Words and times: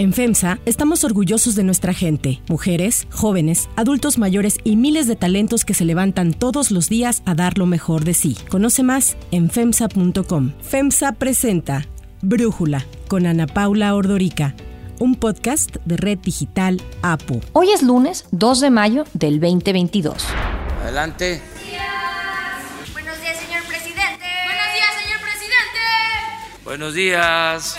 En 0.00 0.14
FEMSA 0.14 0.58
estamos 0.64 1.04
orgullosos 1.04 1.54
de 1.54 1.62
nuestra 1.62 1.92
gente, 1.92 2.40
mujeres, 2.48 3.06
jóvenes, 3.10 3.68
adultos 3.76 4.16
mayores 4.16 4.56
y 4.64 4.76
miles 4.76 5.06
de 5.06 5.14
talentos 5.14 5.66
que 5.66 5.74
se 5.74 5.84
levantan 5.84 6.32
todos 6.32 6.70
los 6.70 6.88
días 6.88 7.22
a 7.26 7.34
dar 7.34 7.58
lo 7.58 7.66
mejor 7.66 8.04
de 8.04 8.14
sí. 8.14 8.34
Conoce 8.48 8.82
más 8.82 9.18
en 9.30 9.50
FEMSA.com. 9.50 10.52
FEMSA 10.62 11.12
presenta 11.12 11.84
Brújula 12.22 12.86
con 13.08 13.26
Ana 13.26 13.46
Paula 13.46 13.94
Ordorica 13.94 14.54
un 15.00 15.16
podcast 15.16 15.76
de 15.84 15.98
Red 15.98 16.20
Digital 16.20 16.80
APU. 17.02 17.42
Hoy 17.52 17.70
es 17.70 17.82
lunes 17.82 18.24
2 18.30 18.60
de 18.60 18.70
mayo 18.70 19.04
del 19.12 19.38
2022. 19.38 20.24
Adelante. 20.82 21.42
Buenos 22.94 23.20
días, 23.20 23.36
señor 23.36 23.64
presidente. 23.64 24.24
Buenos 24.46 24.72
días, 24.72 24.94
señor 25.02 25.20
presidente. 25.20 26.64
Buenos 26.64 26.94
días. 26.94 27.78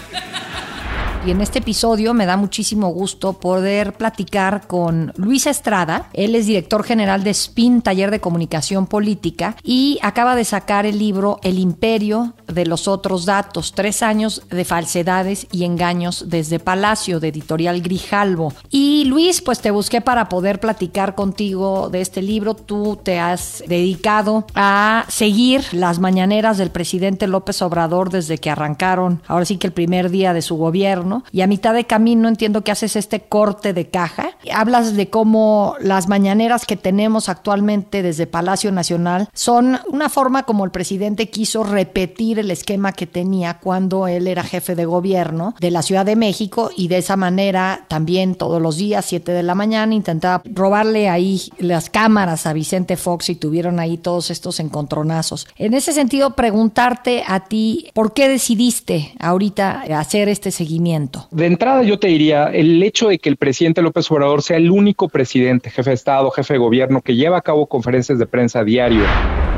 Y 1.23 1.29
en 1.29 1.39
este 1.39 1.59
episodio 1.59 2.15
me 2.15 2.25
da 2.25 2.35
muchísimo 2.35 2.87
gusto 2.87 3.33
poder 3.33 3.93
platicar 3.93 4.65
con 4.65 5.13
Luis 5.17 5.45
Estrada. 5.45 6.09
Él 6.13 6.33
es 6.33 6.47
director 6.47 6.83
general 6.83 7.23
de 7.23 7.31
SPIN, 7.31 7.83
Taller 7.83 8.09
de 8.09 8.19
Comunicación 8.19 8.87
Política, 8.87 9.55
y 9.61 9.99
acaba 10.01 10.35
de 10.35 10.45
sacar 10.45 10.87
el 10.87 10.97
libro 10.97 11.39
El 11.43 11.59
Imperio 11.59 12.33
de 12.47 12.65
los 12.65 12.87
Otros 12.87 13.27
Datos, 13.27 13.73
tres 13.75 14.01
años 14.01 14.41
de 14.49 14.65
falsedades 14.65 15.45
y 15.51 15.63
engaños 15.63 16.25
desde 16.27 16.57
Palacio, 16.57 17.19
de 17.19 17.27
editorial 17.27 17.81
Grijalvo. 17.81 18.51
Y 18.71 19.03
Luis, 19.05 19.43
pues 19.43 19.59
te 19.61 19.69
busqué 19.69 20.01
para 20.01 20.27
poder 20.27 20.59
platicar 20.59 21.13
contigo 21.13 21.89
de 21.91 22.01
este 22.01 22.23
libro. 22.23 22.55
Tú 22.55 22.99
te 23.01 23.19
has 23.19 23.63
dedicado 23.67 24.47
a 24.55 25.05
seguir 25.07 25.65
las 25.71 25.99
mañaneras 25.99 26.57
del 26.57 26.71
presidente 26.71 27.27
López 27.27 27.61
Obrador 27.61 28.09
desde 28.09 28.39
que 28.39 28.49
arrancaron, 28.49 29.21
ahora 29.27 29.45
sí 29.45 29.57
que 29.57 29.67
el 29.67 29.73
primer 29.73 30.09
día 30.09 30.33
de 30.33 30.41
su 30.41 30.55
gobierno 30.55 31.10
y 31.31 31.41
a 31.41 31.47
mitad 31.47 31.73
de 31.73 31.85
camino 31.85 32.27
entiendo 32.27 32.63
que 32.63 32.71
haces 32.71 32.95
este 32.95 33.21
corte 33.21 33.73
de 33.73 33.89
caja. 33.89 34.31
Hablas 34.53 34.95
de 34.95 35.09
cómo 35.09 35.75
las 35.79 36.07
mañaneras 36.07 36.65
que 36.65 36.77
tenemos 36.77 37.29
actualmente 37.29 38.01
desde 38.01 38.27
Palacio 38.27 38.71
Nacional 38.71 39.29
son 39.33 39.79
una 39.87 40.09
forma 40.09 40.43
como 40.43 40.65
el 40.65 40.71
presidente 40.71 41.29
quiso 41.29 41.63
repetir 41.63 42.39
el 42.39 42.51
esquema 42.51 42.93
que 42.93 43.07
tenía 43.07 43.59
cuando 43.59 44.07
él 44.07 44.27
era 44.27 44.43
jefe 44.43 44.75
de 44.75 44.85
gobierno 44.85 45.55
de 45.59 45.71
la 45.71 45.81
Ciudad 45.81 46.05
de 46.05 46.15
México 46.15 46.71
y 46.75 46.87
de 46.87 46.97
esa 46.97 47.15
manera 47.15 47.85
también 47.87 48.35
todos 48.35 48.61
los 48.61 48.77
días, 48.77 49.05
7 49.05 49.31
de 49.31 49.43
la 49.43 49.55
mañana, 49.55 49.93
intentaba 49.93 50.41
robarle 50.45 51.09
ahí 51.09 51.41
las 51.57 51.89
cámaras 51.89 52.45
a 52.45 52.53
Vicente 52.53 52.97
Fox 52.97 53.29
y 53.29 53.35
tuvieron 53.35 53.79
ahí 53.79 53.97
todos 53.97 54.31
estos 54.31 54.59
encontronazos. 54.59 55.47
En 55.57 55.73
ese 55.73 55.93
sentido, 55.93 56.35
preguntarte 56.35 57.23
a 57.27 57.41
ti, 57.41 57.89
¿por 57.93 58.13
qué 58.13 58.27
decidiste 58.27 59.13
ahorita 59.19 59.83
hacer 59.97 60.29
este 60.29 60.51
seguimiento? 60.51 61.00
De 61.31 61.45
entrada 61.45 61.83
yo 61.83 61.99
te 61.99 62.07
diría, 62.07 62.45
el 62.45 62.81
hecho 62.83 63.07
de 63.09 63.19
que 63.19 63.29
el 63.29 63.37
presidente 63.37 63.81
López 63.81 64.09
Obrador 64.11 64.41
sea 64.41 64.57
el 64.57 64.69
único 64.71 65.09
presidente, 65.09 65.69
jefe 65.69 65.91
de 65.91 65.95
Estado, 65.95 66.29
jefe 66.31 66.53
de 66.53 66.59
gobierno 66.59 67.01
que 67.01 67.15
lleva 67.15 67.37
a 67.37 67.41
cabo 67.41 67.67
conferencias 67.67 68.19
de 68.19 68.25
prensa 68.25 68.63
diario. 68.63 69.03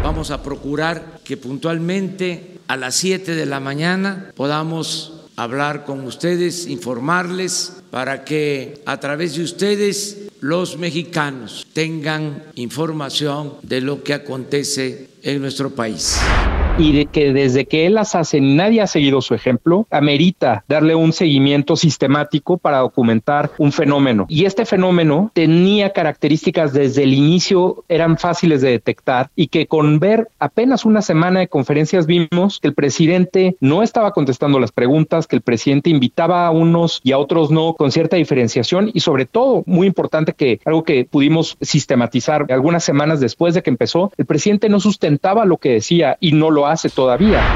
Vamos 0.04 0.32
a 0.32 0.44
procurar 0.44 1.20
que 1.24 1.38
puntualmente 1.38 2.58
a 2.68 2.78
las 2.78 2.96
7 2.96 3.36
de 3.36 3.46
la 3.46 3.60
mañana 3.60 4.32
podamos 4.36 5.22
hablar 5.36 5.86
con 5.86 6.06
ustedes, 6.06 6.68
informarles, 6.68 7.82
para 7.90 8.24
que 8.24 8.82
a 8.86 9.00
través 9.00 9.36
de 9.36 9.44
ustedes 9.44 10.30
los 10.42 10.78
mexicanos 10.78 11.66
tengan 11.74 12.44
información 12.56 13.54
de 13.64 13.82
lo 13.82 14.04
que 14.04 14.14
acontece 14.14 15.08
en 15.24 15.42
nuestro 15.42 15.72
país 15.72 16.20
y 16.78 16.92
de 16.94 17.06
que 17.06 17.34
desde 17.34 17.66
que 17.66 17.86
él 17.86 17.96
las 17.96 18.16
hace 18.16 18.42
nadie 18.42 18.82
ha 18.82 18.88
seguido 18.88 19.22
su 19.22 19.36
ejemplo, 19.36 19.86
amerita 19.92 20.64
darle 20.68 20.96
un 20.96 21.14
seguimiento 21.14 21.76
sistemático 21.76 22.58
para 22.58 22.80
documentar 22.80 23.52
un 23.58 23.72
fenómeno. 23.72 24.26
Y 24.28 24.46
este 24.46 24.66
fenómeno 24.66 25.32
tenía 25.34 25.92
características 25.92 26.74
desde 26.74 27.04
el 27.04 27.14
inicio, 27.14 27.84
eran 27.90 28.18
fáciles 28.18 28.62
de 28.62 28.72
detectar 28.72 29.30
y 29.36 29.48
que 29.48 29.68
con 29.68 30.00
ver 30.00 30.30
apenas 30.40 30.86
una 30.86 31.02
semana 31.02 31.42
de 31.42 31.48
conferencias 31.48 32.08
vimos 32.08 32.60
que 32.60 32.70
el 32.70 32.74
presidente 32.74 33.56
no 33.60 33.84
estaba 33.84 34.12
contestando 34.12 34.60
las 34.60 34.72
preguntas, 34.72 35.28
que 35.28 35.36
el 35.36 35.42
presidente 35.42 35.90
invitaba 35.90 36.48
a 36.48 36.52
unos 36.52 37.02
y 37.04 37.12
a 37.12 37.18
otros 37.18 37.52
no 37.52 37.74
con 37.74 37.92
cierta 37.92 38.18
diferenciación 38.18 38.90
y 38.94 39.02
sobre 39.02 39.26
todo, 39.26 39.64
muy 39.66 39.88
importante 39.88 40.34
que 40.34 40.60
algo 40.66 40.84
que 40.84 41.06
pudimos 41.06 41.58
sistematizar 41.62 42.46
algunas 42.50 42.84
semanas 42.84 43.20
después 43.20 43.54
de 43.54 43.62
que 43.62 43.70
empezó, 43.70 44.12
el 44.18 44.26
presidente 44.26 44.70
no 44.70 44.80
sustentaba 44.80 45.46
lo 45.46 45.58
que 45.58 45.70
decía 45.70 46.18
y 46.20 46.32
no 46.32 46.50
lo 46.50 46.63
hace 46.68 46.90
todavía. 46.90 47.50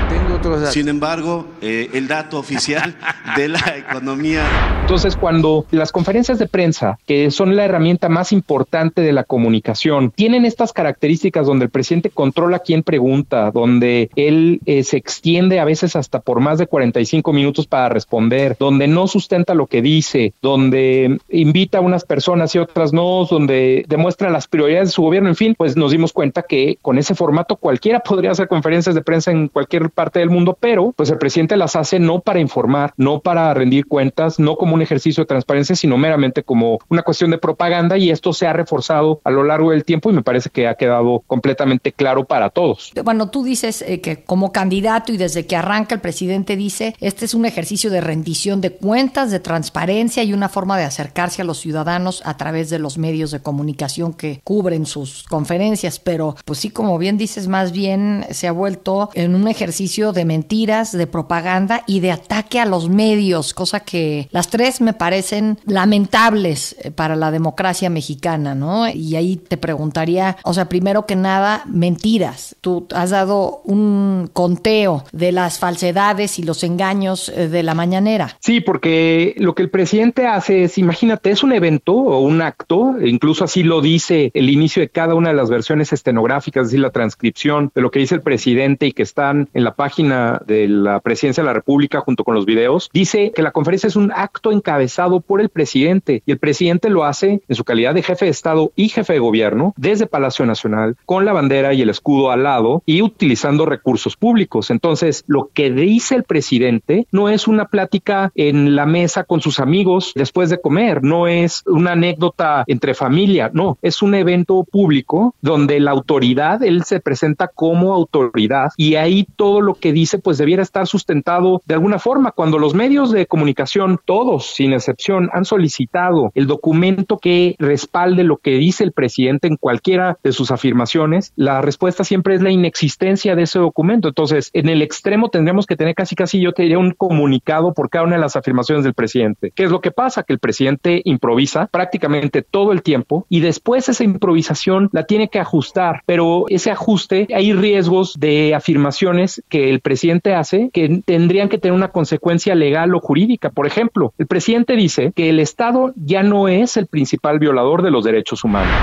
Sin 0.72 0.88
embargo, 0.90 1.46
eh, 1.62 1.90
el 1.94 2.08
dato 2.08 2.40
oficial 2.40 2.96
de 3.36 3.50
la 3.50 3.78
economía. 3.78 4.44
Entonces, 4.82 5.16
cuando 5.16 5.66
las 5.72 5.92
conferencias 5.92 6.40
de 6.40 6.48
prensa, 6.48 6.98
que 7.06 7.30
son 7.32 7.56
la 7.56 7.66
herramienta 7.66 8.08
más 8.10 8.32
importante 8.32 9.02
de 9.02 9.12
la 9.12 9.24
comunicación, 9.24 10.12
tienen 10.12 10.46
estas 10.46 10.74
características 10.74 11.46
donde 11.46 11.66
el 11.66 11.72
presidente 11.72 12.10
controla 12.10 12.60
quién 12.60 12.84
pregunta, 12.84 13.52
donde 13.52 14.10
él 14.16 14.62
eh, 14.66 14.84
se 14.84 14.98
extiende 14.98 15.60
a 15.60 15.66
veces 15.66 15.96
hasta 15.96 16.20
por 16.20 16.40
más 16.40 16.58
de 16.58 16.68
45 16.68 17.34
minutos 17.34 17.68
para 17.68 17.90
responder, 17.90 18.56
donde 18.60 18.88
no 18.88 19.08
sustenta 19.08 19.54
lo 19.54 19.68
que 19.68 19.82
dice, 19.82 20.34
donde 20.42 21.20
invita 21.30 21.80
a 21.80 21.82
unas 21.82 22.06
personas 22.06 22.56
y 22.56 22.60
otras 22.60 22.94
no, 22.94 23.26
donde 23.30 23.86
demuestra 23.88 24.30
las 24.30 24.48
prioridades 24.48 24.90
de 24.90 24.94
su 24.94 25.02
gobierno, 25.02 25.30
en 25.30 25.36
fin, 25.36 25.56
pues 25.58 25.76
nos 25.76 25.92
dimos 25.92 26.14
cuenta 26.14 26.44
que 26.44 26.78
con 26.82 26.98
ese 26.98 27.16
formato 27.16 27.56
cualquiera 27.58 28.00
podría 28.08 28.32
hacer 28.32 28.48
conferencias 28.48 28.96
de 28.96 29.02
prensa 29.02 29.32
en 29.32 29.48
cualquier 29.48 29.90
parte 29.90 30.20
del 30.20 30.27
mundo, 30.30 30.58
pero 30.60 30.94
pues 30.96 31.10
el 31.10 31.18
presidente 31.18 31.58
las 31.58 31.76
hace 31.76 32.00
no 32.00 32.22
para 32.22 32.40
informar, 32.40 32.94
no 32.98 33.20
para 33.20 33.54
rendir 33.54 33.86
cuentas, 33.88 34.40
no 34.40 34.56
como 34.56 34.76
un 34.76 34.82
ejercicio 34.82 35.24
de 35.24 35.28
transparencia, 35.28 35.76
sino 35.76 35.98
meramente 35.98 36.44
como 36.44 36.80
una 36.90 37.04
cuestión 37.04 37.32
de 37.32 37.38
propaganda 37.38 37.98
y 37.98 38.10
esto 38.10 38.34
se 38.34 38.48
ha 38.48 38.54
reforzado 38.54 39.22
a 39.24 39.32
lo 39.32 39.44
largo 39.44 39.72
del 39.72 39.84
tiempo 39.84 40.10
y 40.10 40.14
me 40.14 40.24
parece 40.24 40.50
que 40.50 40.68
ha 40.68 40.76
quedado 40.76 41.24
completamente 41.28 41.92
claro 41.92 42.26
para 42.26 42.50
todos. 42.50 42.92
Bueno, 43.04 43.30
tú 43.30 43.44
dices 43.44 43.82
eh, 43.82 44.02
que 44.02 44.24
como 44.24 44.52
candidato 44.52 45.12
y 45.12 45.18
desde 45.18 45.46
que 45.46 45.56
arranca 45.56 45.96
el 45.96 46.02
presidente 46.02 46.56
dice, 46.56 46.96
este 47.00 47.26
es 47.26 47.34
un 47.34 47.46
ejercicio 47.46 47.90
de 47.90 48.02
rendición 48.02 48.62
de 48.62 48.72
cuentas, 48.72 49.32
de 49.32 49.40
transparencia 49.40 50.24
y 50.24 50.34
una 50.34 50.50
forma 50.50 50.78
de 50.78 50.84
acercarse 50.84 51.42
a 51.42 51.46
los 51.46 51.60
ciudadanos 51.60 52.22
a 52.26 52.38
través 52.38 52.70
de 52.70 52.80
los 52.80 52.98
medios 52.98 53.32
de 53.32 53.42
comunicación 53.42 54.14
que 54.14 54.42
cubren 54.44 54.86
sus 54.86 55.24
conferencias, 55.24 56.00
pero 56.00 56.36
pues 56.46 56.60
sí, 56.60 56.70
como 56.70 56.98
bien 56.98 57.18
dices, 57.18 57.48
más 57.48 57.72
bien 57.72 58.26
se 58.32 58.48
ha 58.48 58.52
vuelto 58.52 59.10
en 59.14 59.36
un 59.36 59.48
ejercicio 59.48 60.14
de 60.18 60.26
mentiras, 60.26 60.92
de 60.92 61.08
propaganda 61.08 61.84
y 61.88 62.02
de 62.02 62.12
ataque 62.12 62.60
a 62.60 62.66
los 62.66 62.90
medios, 62.90 63.54
cosa 63.54 63.80
que 63.80 64.28
las 64.32 64.50
tres 64.50 64.82
me 64.82 64.94
parecen 64.94 65.60
lamentables 65.66 66.76
eh, 66.82 66.92
para 66.92 67.16
la 67.16 67.32
democracia 67.32 67.90
mexicana, 67.90 68.56
¿no? 68.56 68.90
Y 68.90 69.16
ahí 69.16 69.38
te 69.38 69.56
preguntaría, 69.56 70.38
o 70.44 70.54
sea, 70.54 70.68
primero 70.68 71.06
que 71.06 71.16
nada, 71.16 71.64
mentiras. 71.68 72.56
Tú 72.62 72.88
has 72.94 73.12
dado 73.12 73.62
un 73.64 74.30
conteo 74.34 75.04
de 75.12 75.32
las 75.32 75.60
falsedades 75.60 76.40
y 76.40 76.44
los 76.44 76.64
engaños 76.64 77.30
eh, 77.30 77.48
de 77.48 77.64
la 77.64 77.74
mañanera. 77.74 78.38
Sí, 78.40 78.60
porque 78.60 79.36
lo 79.38 79.56
que 79.56 79.64
el 79.64 79.70
presidente 79.70 80.28
hace 80.28 80.64
es, 80.64 80.78
imagínate, 80.78 81.30
es 81.30 81.44
un 81.44 81.54
evento 81.54 81.94
o 81.94 82.20
un 82.20 82.42
acto, 82.42 82.96
incluso 83.00 83.44
así 83.44 83.64
lo 83.64 83.82
dice 83.82 84.32
el 84.34 84.50
inicio 84.50 84.82
de 84.82 84.90
cada 84.90 85.14
una 85.14 85.30
de 85.30 85.36
las 85.36 85.50
versiones 85.50 85.94
estenográficas, 85.94 86.64
es 86.64 86.68
decir, 86.70 86.80
la 86.82 86.90
transcripción 86.90 87.72
de 87.76 87.82
lo 87.82 87.92
que 87.92 88.00
dice 88.00 88.16
el 88.16 88.22
presidente 88.22 88.88
y 88.88 88.94
que 88.94 89.04
están 89.04 89.50
en 89.54 89.64
la 89.64 89.76
página 89.76 90.07
de 90.10 90.68
la 90.68 91.00
Presidencia 91.00 91.44
de 91.44 91.48
la 91.48 91.54
República 91.54 92.02
junto 92.02 92.24
con 92.24 92.36
los 92.36 92.46
videos, 92.46 92.90
dice 92.94 93.32
que 93.36 93.42
la 93.42 93.52
conferencia 93.52 93.88
es 93.88 93.96
un 93.96 94.12
acto 94.14 94.52
encabezado 94.52 95.22
por 95.22 95.42
el 95.42 95.50
presidente 95.50 96.24
y 96.26 96.32
el 96.32 96.40
presidente 96.40 96.90
lo 96.90 97.04
hace 97.04 97.42
en 97.48 97.56
su 97.56 97.64
calidad 97.64 97.94
de 97.94 98.04
jefe 98.04 98.26
de 98.26 98.32
Estado 98.32 98.72
y 98.76 98.90
jefe 98.90 99.14
de 99.14 99.20
gobierno 99.20 99.74
desde 99.78 100.08
Palacio 100.08 100.46
Nacional 100.46 100.96
con 101.06 101.26
la 101.26 101.34
bandera 101.34 101.74
y 101.74 101.82
el 101.82 101.90
escudo 101.90 102.32
al 102.32 102.44
lado 102.44 102.84
y 102.86 103.02
utilizando 103.02 103.66
recursos 103.66 104.16
públicos. 104.16 104.72
Entonces, 104.72 105.24
lo 105.28 105.50
que 105.54 105.72
dice 105.72 106.16
el 106.16 106.24
presidente 106.24 107.08
no 107.12 107.30
es 107.30 107.48
una 107.48 107.66
plática 107.66 108.32
en 108.36 108.76
la 108.76 108.86
mesa 108.86 109.24
con 109.24 109.42
sus 109.42 109.60
amigos 109.60 110.12
después 110.16 110.50
de 110.50 110.60
comer, 110.60 111.04
no 111.04 111.28
es 111.28 111.64
una 111.66 111.94
anécdota 111.94 112.64
entre 112.68 112.94
familia, 112.94 113.50
no, 113.54 113.78
es 113.82 114.02
un 114.02 114.16
evento 114.16 114.64
público 114.64 115.36
donde 115.42 115.80
la 115.80 115.92
autoridad, 115.92 116.64
él 116.64 116.84
se 116.84 117.00
presenta 117.00 117.48
como 117.48 117.94
autoridad 117.94 118.72
y 118.78 118.96
ahí 118.96 119.28
todo 119.36 119.62
lo 119.62 119.76
que 119.76 119.94
dice 120.00 120.20
pues 120.20 120.38
debiera 120.38 120.64
estar 120.64 120.88
sustentado 120.88 121.62
de 121.66 121.74
alguna 121.74 122.00
forma. 122.00 122.32
Cuando 122.32 122.60
los 122.60 122.74
medios 122.74 123.12
de 123.12 123.26
comunicación, 123.26 124.00
todos 124.04 124.48
sin 124.48 124.74
excepción, 124.74 125.30
han 125.34 125.46
solicitado 125.46 126.32
el 126.36 126.48
documento 126.48 127.18
que 127.18 127.56
respalde 127.60 128.24
lo 128.24 128.38
que 128.38 128.52
dice 128.52 128.84
el 128.84 128.92
presidente 128.92 129.48
en 129.48 129.58
cualquiera 129.58 130.18
de 130.24 130.32
sus 130.32 130.52
afirmaciones, 130.52 131.34
la 131.36 131.62
respuesta 131.62 132.04
siempre 132.04 132.36
es 132.36 132.42
la 132.42 132.52
inexistencia 132.52 133.36
de 133.36 133.44
ese 133.44 133.60
documento. 133.60 134.08
Entonces, 134.08 134.50
en 134.54 134.70
el 134.70 134.82
extremo 134.82 135.30
tendríamos 135.30 135.66
que 135.66 135.76
tener 135.76 135.96
casi 135.96 136.16
casi 136.16 136.40
yo 136.40 136.54
te 136.54 136.64
diría 136.64 136.80
un 136.80 136.92
comunicado 136.92 137.74
por 137.74 137.90
cada 137.90 138.06
una 138.06 138.16
de 138.16 138.22
las 138.22 138.36
afirmaciones 138.36 138.84
del 138.84 138.94
presidente. 138.94 139.52
¿Qué 139.56 139.64
es 139.64 139.72
lo 139.72 139.82
que 139.82 139.92
pasa? 139.92 140.24
Que 140.24 140.34
el 140.34 140.40
presidente 140.40 141.02
improvisa 141.06 141.68
prácticamente 141.68 142.42
todo 142.42 142.72
el 142.72 142.84
tiempo 142.84 143.26
y 143.30 143.40
después 143.40 143.90
esa 143.90 144.04
improvisación 144.04 144.90
la 144.92 145.06
tiene 145.06 145.30
que 145.30 145.40
ajustar, 145.40 146.02
pero 146.06 146.46
ese 146.50 146.72
ajuste 146.72 147.28
hay 147.34 147.54
riesgos 147.54 148.16
de 148.20 148.54
afirmaciones 148.56 149.44
que 149.50 149.70
el 149.70 149.80
presidente 149.88 150.34
hace 150.34 150.70
que 150.74 151.02
tendrían 151.06 151.48
que 151.48 151.58
tener 151.58 151.74
una 151.74 151.92
consecuencia 151.92 152.56
legal 152.56 152.94
o 152.94 153.00
jurídica. 153.00 153.52
Por 153.52 153.68
ejemplo, 153.68 154.14
el 154.18 154.28
presidente 154.28 154.76
dice 154.76 155.14
que 155.16 155.30
el 155.30 155.40
Estado 155.40 155.94
ya 155.96 156.24
no 156.24 156.50
es 156.50 156.76
el 156.76 156.88
principal 156.88 157.40
violador 157.40 157.84
de 157.84 157.92
los 157.92 158.04
derechos 158.04 158.44
humanos. 158.44 158.76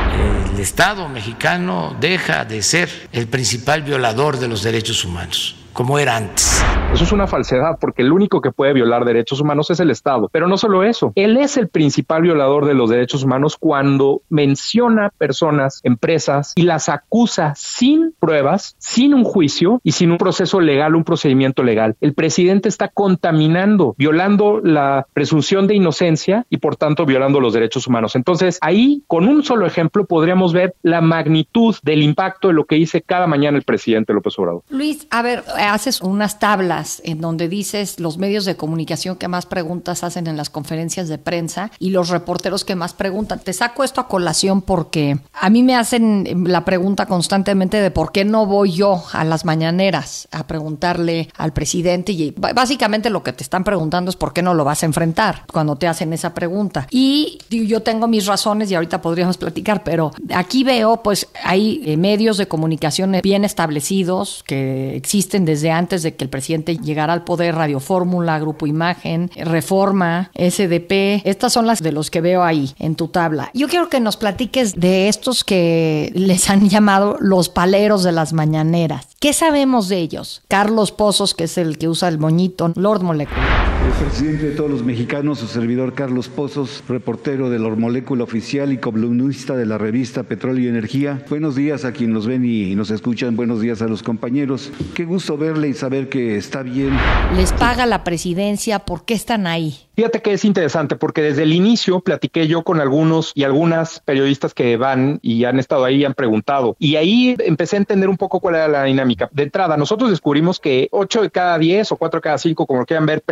El 0.55 0.61
Estado 0.61 1.07
mexicano 1.11 1.95
deja 2.01 2.47
de 2.47 2.63
ser 2.63 2.89
el 3.13 3.27
principal 3.27 3.83
violador 3.83 4.39
de 4.39 4.49
los 4.49 4.63
derechos 4.63 5.05
humanos 5.05 5.57
como 5.75 5.99
era 5.99 6.17
antes. 6.17 6.63
Eso 6.95 7.03
es 7.03 7.11
una 7.11 7.27
falsedad 7.27 7.79
porque 7.81 8.03
el 8.03 8.13
único 8.13 8.41
que 8.41 8.53
puede 8.53 8.73
violar 8.73 9.05
derechos 9.05 9.41
humanos 9.41 9.69
es 9.69 9.81
el 9.81 9.91
Estado. 9.91 10.29
Pero 10.31 10.47
no 10.47 10.57
solo 10.57 10.85
eso, 10.85 11.11
él 11.17 11.37
es 11.39 11.57
el 11.57 11.67
principal 11.67 12.23
violador 12.23 12.67
de 12.67 12.75
los 12.75 12.89
derechos 12.89 13.25
humanos 13.25 13.57
cuando 13.59 14.23
menciona 14.29 15.11
personas, 15.19 15.81
empresas 15.83 16.53
y 16.55 16.63
las 16.63 16.89
acusa 16.89 17.53
sin 17.57 18.15
pruebas, 18.21 18.77
sin 18.79 19.13
un 19.13 19.25
juicio 19.25 19.81
y 19.83 19.91
sin 19.91 20.13
un 20.13 20.19
proceso 20.19 20.61
legal, 20.61 20.95
un 20.95 21.03
procedimiento 21.03 21.65
legal. 21.65 21.97
El 22.01 22.15
presidente 22.15 22.69
está 22.69 22.87
contaminando, 22.87 23.97
violando 23.99 24.61
la 24.63 25.09
presunción 25.13 25.67
de 25.67 25.75
inocencia 25.75 26.47
y 26.49 26.59
por 26.59 26.77
tanto 26.77 27.07
violando 27.07 27.41
los 27.41 27.55
derechos 27.55 27.89
humanos. 27.89 28.15
Entonces 28.15 28.57
ahí, 28.61 29.03
con 29.09 29.27
un 29.27 29.43
solo 29.43 29.67
ejemplo, 29.67 30.07
podríamos 30.07 30.53
ver 30.53 30.77
la 30.83 31.01
magnitud 31.01 31.75
del 31.83 32.05
impacto 32.05 32.47
de 32.47 32.55
lo 32.55 32.67
que 32.67 32.77
dice 32.77 33.03
cada 33.03 33.27
mañana 33.27 33.59
el 33.59 33.65
presidente 33.65 34.13
López 34.13 34.39
Obrador. 34.39 34.63
Luis, 34.71 35.09
a 35.11 35.23
ver, 35.23 35.43
haces 35.59 36.01
unas 36.01 36.39
tablas 36.39 36.84
en 37.05 37.21
donde 37.21 37.49
dices 37.49 38.01
los 38.01 38.19
medios 38.19 38.45
de 38.45 38.57
comunicación 38.57 39.17
que 39.17 39.29
más 39.29 39.47
preguntas 39.47 40.05
hacen 40.05 40.27
en 40.27 40.37
las 40.37 40.51
conferencias 40.51 41.09
de 41.09 41.19
prensa 41.19 41.71
y 41.79 41.91
los 41.91 42.09
reporteros 42.09 42.65
que 42.65 42.75
más 42.75 42.95
preguntan. 42.95 43.41
Te 43.41 43.53
saco 43.53 43.85
esto 43.85 44.01
a 44.01 44.09
colación 44.09 44.63
porque 44.63 45.19
a 45.33 45.51
mí 45.51 45.63
me 45.63 45.77
hacen 45.77 46.45
la 46.47 46.65
pregunta 46.65 47.07
constantemente 47.07 47.81
de 47.81 47.91
por 47.91 48.13
qué 48.13 48.25
no 48.25 48.47
voy 48.47 48.73
yo 48.73 49.03
a 49.13 49.25
las 49.25 49.45
mañaneras 49.45 50.29
a 50.31 50.47
preguntarle 50.47 51.29
al 51.37 51.53
presidente 51.53 52.13
y 52.13 52.35
básicamente 52.37 53.11
lo 53.11 53.23
que 53.23 53.33
te 53.33 53.43
están 53.43 53.65
preguntando 53.65 54.11
es 54.11 54.17
por 54.17 54.33
qué 54.33 54.43
no 54.43 54.55
lo 54.55 54.65
vas 54.65 54.83
a 54.83 54.87
enfrentar 54.87 55.45
cuando 55.53 55.77
te 55.77 55.87
hacen 55.87 56.13
esa 56.13 56.35
pregunta. 56.35 56.87
Y 56.91 57.39
yo 57.51 57.83
tengo 57.83 58.09
mis 58.09 58.27
razones 58.27 58.71
y 58.71 58.75
ahorita 58.75 59.01
podríamos 59.01 59.37
platicar, 59.37 59.83
pero 59.85 60.13
aquí 60.35 60.65
veo 60.65 61.03
pues 61.03 61.29
hay 61.43 61.83
eh, 61.85 61.97
medios 61.97 62.37
de 62.37 62.49
comunicación 62.49 63.17
bien 63.23 63.45
establecidos 63.45 64.43
que 64.47 64.97
existen 64.97 65.45
desde 65.45 65.71
antes 65.71 66.03
de 66.03 66.15
que 66.15 66.25
el 66.25 66.31
presidente 66.31 66.64
llegara 66.73 67.13
al 67.13 67.25
poder, 67.25 67.55
Radio 67.55 67.81
Fórmula, 67.81 68.39
Grupo 68.39 68.67
Imagen, 68.67 69.31
Reforma, 69.37 70.31
SDP. 70.35 71.23
Estas 71.25 71.53
son 71.53 71.67
las 71.67 71.83
de 71.83 71.93
los 71.93 72.11
que 72.11 72.21
veo 72.21 72.43
ahí 72.43 72.75
en 72.79 72.95
tu 72.95 73.09
tabla. 73.09 73.51
Yo 73.55 73.69
quiero 73.69 73.89
que 73.89 74.01
nos 74.01 74.17
platiques 74.17 74.75
de 74.75 75.09
estos 75.09 75.45
que 75.45 76.13
les 76.15 76.51
han 76.51 76.69
llamado 76.69 77.17
los 77.21 77.49
paleros 77.49 78.03
de 78.03 78.13
las 78.13 78.33
mañaneras. 78.33 79.07
¿Qué 79.21 79.33
sabemos 79.33 79.89
de 79.89 79.99
ellos? 79.99 80.43
Carlos 80.49 80.93
Pozos, 80.93 81.35
que 81.35 81.45
es 81.45 81.59
el 81.59 81.79
que 81.79 81.89
usa 81.89 82.09
el 82.09 82.19
moñito, 82.19 82.73
Lord 82.75 83.03
Molecular. 83.03 83.64
El 83.85 83.93
presidente 83.93 84.47
de 84.47 84.57
todos 84.57 84.71
los 84.71 84.83
mexicanos, 84.83 85.41
su 85.41 85.47
servidor 85.47 85.93
Carlos 85.93 86.29
Pozos, 86.29 86.83
reportero 86.89 87.51
de 87.51 87.59
la 87.59 87.69
Molécula 87.69 88.25
Oficial 88.25 88.73
y 88.73 88.79
columnista 88.79 89.57
de 89.57 89.67
la 89.67 89.77
revista 89.77 90.23
Petróleo 90.23 90.65
y 90.65 90.69
Energía. 90.69 91.23
Buenos 91.29 91.55
días 91.55 91.85
a 91.85 91.93
quien 91.93 92.13
nos 92.13 92.27
ven 92.27 92.45
y 92.45 92.75
nos 92.75 92.91
escuchan, 92.91 93.37
buenos 93.37 93.61
días 93.61 93.83
a 93.83 93.87
los 93.87 94.03
compañeros. 94.03 94.73
Qué 94.95 95.05
gusto 95.05 95.37
verle 95.37 95.69
y 95.69 95.75
saber 95.75 96.09
que 96.09 96.37
está 96.37 96.63
bien. 96.63 96.97
Les 97.37 97.53
paga 97.53 97.85
la 97.85 98.05
presidencia, 98.05 98.79
¿por 98.79 99.05
qué 99.05 99.15
están 99.15 99.47
ahí? 99.47 99.77
Fíjate 99.97 100.23
que 100.23 100.33
es 100.33 100.45
interesante 100.45 100.97
porque 100.97 101.23
desde 101.23 101.45
el 101.45 101.53
inicio 101.53 102.01
platiqué 102.01 102.49
yo 102.49 102.65
con 102.65 102.81
algunos 102.81 103.31
y 103.35 103.45
algunas 103.45 104.01
periodistas 104.01 104.53
que 104.53 104.77
van 104.77 105.21
y 105.23 105.45
han 105.45 105.61
estado 105.61 105.85
ahí 105.85 105.99
y 105.99 106.05
han 106.05 106.15
preguntado. 106.15 106.75
Y 106.81 106.97
ahí 106.97 107.37
empecé 107.39 107.77
a 107.77 107.79
entender 107.79 108.09
un 108.09 108.17
poco 108.17 108.41
cuál 108.41 108.57
era 108.57 108.67
la 108.67 108.83
dinámica. 108.85 109.29
De 109.33 109.45
entrada, 109.45 109.77
nosotros 109.77 110.11
descubrimos 110.11 110.59
que 110.59 110.89
8 110.91 111.23
de 111.23 111.31
cada 111.31 111.59
10 111.59 111.93
o 111.93 111.97
4 111.97 112.19
de 112.19 112.23
cada 112.23 112.39
5, 112.39 112.67
como 112.67 112.85
quieran 112.85 113.07
ver, 113.07 113.23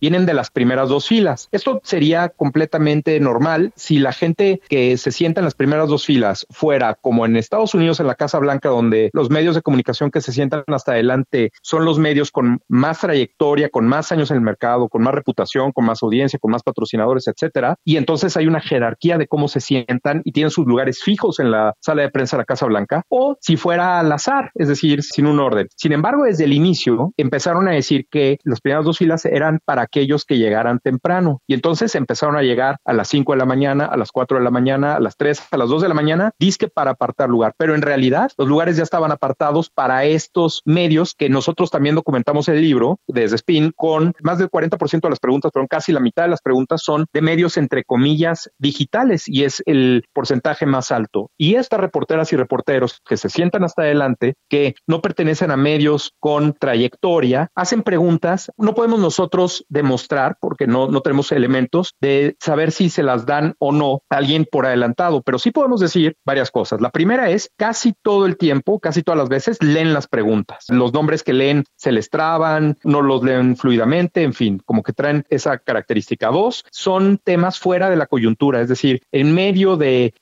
vienen 0.00 0.26
de 0.26 0.34
las 0.34 0.50
primeras 0.50 0.88
dos 0.88 1.08
filas. 1.08 1.48
Esto 1.52 1.80
sería 1.84 2.28
completamente 2.28 3.18
normal 3.20 3.72
si 3.76 3.98
la 3.98 4.12
gente 4.12 4.60
que 4.68 4.96
se 4.96 5.12
sienta 5.12 5.40
en 5.40 5.44
las 5.44 5.54
primeras 5.54 5.88
dos 5.88 6.04
filas 6.04 6.46
fuera 6.50 6.94
como 6.94 7.26
en 7.26 7.36
Estados 7.36 7.74
Unidos 7.74 8.00
en 8.00 8.06
la 8.06 8.14
Casa 8.14 8.38
Blanca, 8.38 8.68
donde 8.68 9.10
los 9.12 9.30
medios 9.30 9.54
de 9.54 9.62
comunicación 9.62 10.10
que 10.10 10.20
se 10.20 10.32
sientan 10.32 10.64
hasta 10.68 10.92
adelante 10.92 11.50
son 11.62 11.84
los 11.84 11.98
medios 11.98 12.30
con 12.30 12.60
más 12.68 13.00
trayectoria, 13.00 13.68
con 13.68 13.86
más 13.86 14.12
años 14.12 14.30
en 14.30 14.38
el 14.38 14.42
mercado, 14.42 14.88
con 14.88 15.02
más 15.02 15.14
reputación, 15.14 15.72
con 15.72 15.84
más 15.84 16.02
audiencia, 16.02 16.38
con 16.38 16.50
más 16.50 16.62
patrocinadores, 16.62 17.26
etcétera. 17.26 17.76
Y 17.84 17.96
entonces 17.96 18.36
hay 18.36 18.46
una 18.46 18.60
jerarquía 18.60 19.18
de 19.18 19.26
cómo 19.26 19.48
se 19.48 19.60
sientan 19.60 20.22
y 20.24 20.32
tienen 20.32 20.50
sus 20.50 20.66
lugares 20.66 21.02
fijos 21.02 21.40
en 21.40 21.50
la 21.50 21.74
sala 21.80 22.02
de 22.02 22.10
prensa 22.10 22.36
de 22.36 22.42
la 22.42 22.46
Casa 22.46 22.66
Blanca, 22.66 23.02
o 23.08 23.36
si 23.40 23.56
fuera 23.56 24.00
al 24.00 24.12
azar, 24.12 24.50
es 24.54 24.68
decir, 24.68 25.02
sin 25.02 25.26
un 25.26 25.40
orden. 25.40 25.68
Sin 25.76 25.92
embargo, 25.92 26.24
desde 26.24 26.44
el 26.44 26.52
inicio 26.52 27.12
empezaron 27.16 27.68
a 27.68 27.72
decir 27.72 28.06
que 28.10 28.38
las 28.44 28.60
primeras 28.60 28.84
dos 28.84 28.98
filas 28.98 29.24
eran 29.24 29.60
para 29.64 29.73
aquellos 29.78 30.24
que 30.24 30.38
llegaran 30.38 30.78
temprano. 30.78 31.40
Y 31.46 31.54
entonces 31.54 31.94
empezaron 31.94 32.36
a 32.36 32.42
llegar 32.42 32.78
a 32.84 32.92
las 32.92 33.08
5 33.08 33.32
de 33.32 33.38
la 33.38 33.46
mañana, 33.46 33.86
a 33.86 33.96
las 33.96 34.12
4 34.12 34.38
de 34.38 34.44
la 34.44 34.50
mañana, 34.50 34.96
a 34.96 35.00
las 35.00 35.16
3, 35.16 35.48
a 35.50 35.56
las 35.56 35.68
2 35.68 35.82
de 35.82 35.88
la 35.88 35.94
mañana, 35.94 36.32
disque 36.38 36.68
para 36.68 36.92
apartar 36.92 37.28
lugar. 37.28 37.54
Pero 37.56 37.74
en 37.74 37.82
realidad 37.82 38.30
los 38.38 38.48
lugares 38.48 38.76
ya 38.76 38.82
estaban 38.82 39.12
apartados 39.12 39.70
para 39.70 40.04
estos 40.04 40.62
medios 40.64 41.14
que 41.14 41.28
nosotros 41.28 41.70
también 41.70 41.94
documentamos 41.94 42.48
el 42.48 42.60
libro 42.60 42.98
desde 43.06 43.36
Spin 43.36 43.72
con 43.74 44.12
más 44.22 44.38
del 44.38 44.50
40% 44.50 45.00
de 45.00 45.10
las 45.10 45.20
preguntas, 45.20 45.50
pero 45.52 45.66
casi 45.66 45.92
la 45.92 46.00
mitad 46.00 46.24
de 46.24 46.30
las 46.30 46.42
preguntas 46.42 46.82
son 46.82 47.06
de 47.12 47.22
medios 47.22 47.56
entre 47.56 47.84
comillas 47.84 48.50
digitales 48.58 49.28
y 49.28 49.44
es 49.44 49.62
el 49.66 50.04
porcentaje 50.12 50.66
más 50.66 50.92
alto. 50.92 51.30
Y 51.36 51.54
estas 51.54 51.80
reporteras 51.80 52.32
y 52.32 52.36
reporteros 52.36 53.00
que 53.04 53.16
se 53.16 53.28
sientan 53.28 53.64
hasta 53.64 53.82
adelante, 53.82 54.34
que 54.48 54.74
no 54.86 55.00
pertenecen 55.00 55.50
a 55.50 55.56
medios 55.56 56.12
con 56.20 56.54
trayectoria, 56.54 57.48
hacen 57.54 57.82
preguntas. 57.82 58.50
No 58.56 58.74
podemos 58.74 59.00
nosotros 59.00 59.63
demostrar, 59.68 60.36
porque 60.40 60.66
no, 60.66 60.88
no 60.88 61.00
tenemos 61.00 61.32
elementos, 61.32 61.94
de 62.00 62.36
saber 62.40 62.72
si 62.72 62.90
se 62.90 63.02
las 63.02 63.26
dan 63.26 63.54
o 63.58 63.72
no 63.72 64.02
a 64.10 64.16
alguien 64.16 64.46
por 64.50 64.66
adelantado, 64.66 65.22
pero 65.22 65.38
sí 65.38 65.50
podemos 65.50 65.80
decir 65.80 66.16
varias 66.24 66.50
cosas. 66.50 66.80
La 66.80 66.90
primera 66.90 67.30
es 67.30 67.50
casi 67.56 67.94
todo 68.02 68.26
el 68.26 68.36
tiempo, 68.36 68.80
casi 68.80 69.02
todas 69.02 69.18
las 69.18 69.28
veces, 69.28 69.62
leen 69.62 69.92
las 69.92 70.06
preguntas. 70.06 70.66
Los 70.68 70.92
nombres 70.92 71.22
que 71.22 71.32
leen 71.32 71.64
se 71.76 71.92
les 71.92 72.10
traban, 72.10 72.78
no 72.84 73.02
los 73.02 73.22
leen 73.22 73.56
fluidamente, 73.56 74.22
en 74.22 74.32
fin, 74.32 74.60
como 74.64 74.82
que 74.82 74.92
traen 74.92 75.24
esa 75.28 75.58
característica. 75.58 76.28
Dos, 76.28 76.64
son 76.70 77.18
temas 77.22 77.58
fuera 77.58 77.90
de 77.90 77.96
la 77.96 78.06
coyuntura, 78.06 78.60
es 78.60 78.68
decir, 78.68 79.02
en 79.12 79.34
medio 79.34 79.76
de 79.76 80.14